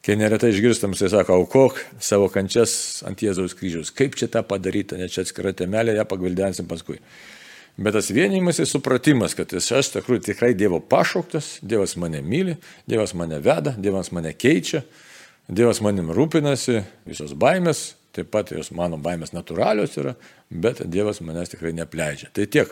Kai 0.01 0.15
neretai 0.17 0.49
išgirstam, 0.49 0.95
jisai 0.95 1.11
sako, 1.13 1.35
aukok 1.37 1.77
savo 2.01 2.25
kančias 2.33 2.73
ant 3.05 3.21
Jėzaus 3.21 3.53
kryžiaus. 3.53 3.93
Kaip 3.93 4.17
čia 4.17 4.31
tą 4.33 4.41
padaryti, 4.49 4.97
ne 4.97 5.05
čia 5.13 5.21
atskira 5.21 5.53
temelė, 5.53 5.93
ją 5.99 6.07
pagvildensim 6.09 6.65
paskui. 6.69 6.97
Bet 7.77 7.95
tas 7.95 8.11
vienimas 8.11 8.59
ir 8.59 8.67
supratimas, 8.67 9.35
kad 9.37 9.53
aš 9.55 9.93
tikrųjų 9.95 10.25
tikrai 10.27 10.51
Dievo 10.57 10.81
pašauktas, 10.83 11.59
Dievas 11.63 11.95
mane 11.99 12.19
myli, 12.21 12.57
Dievas 12.89 13.15
mane 13.17 13.39
veda, 13.43 13.73
Dievas 13.79 14.11
mane 14.11 14.33
keičia, 14.35 14.83
Dievas 15.51 15.81
manim 15.83 16.11
rūpinasi, 16.13 16.81
visos 17.07 17.33
baimės, 17.35 17.93
taip 18.15 18.29
pat 18.31 18.51
jos 18.51 18.69
mano 18.75 18.99
baimės 19.01 19.33
natūralios 19.33 19.95
yra, 19.99 20.13
bet 20.51 20.83
Dievas 20.91 21.21
manęs 21.23 21.53
tikrai 21.53 21.71
nepleidžia. 21.75 22.29
Tai 22.35 22.45
tiek. 22.51 22.71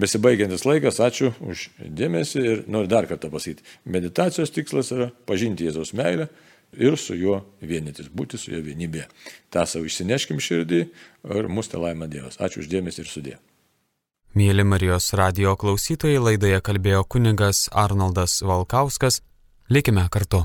Besibaigiantis 0.00 0.64
laikas, 0.68 1.00
ačiū 1.04 1.34
už 1.44 1.68
dėmesį 1.80 2.44
ir 2.44 2.62
noriu 2.68 2.90
dar 2.90 3.08
kartą 3.10 3.30
pasakyti. 3.32 3.64
Meditacijos 3.84 4.52
tikslas 4.56 4.92
yra 4.96 5.10
pažinti 5.28 5.68
Jėzaus 5.68 5.92
meilę 5.96 6.30
ir 6.76 6.96
su 7.00 7.16
juo 7.18 7.42
vienytis, 7.60 8.08
būti 8.12 8.40
su 8.40 8.54
juo 8.54 8.64
vienybėje. 8.64 9.08
Ta 9.52 9.66
savo 9.68 9.88
išsineškim 9.88 10.40
širdį 10.44 10.82
ir 11.36 11.52
mūsų 11.52 11.76
te 11.76 11.84
laima 11.84 12.08
Dievas. 12.10 12.40
Ačiū 12.40 12.64
uždėmesi 12.64 13.04
ir 13.04 13.12
sudė. 13.12 13.38
Mėly 14.30 14.62
Marijos 14.62 15.08
radio 15.18 15.56
klausytojai, 15.58 16.20
laidoje 16.22 16.60
kalbėjo 16.62 17.02
kunigas 17.10 17.64
Arnoldas 17.74 18.36
Valkauskas. 18.46 19.18
Likime 19.66 20.06
kartu. 20.06 20.44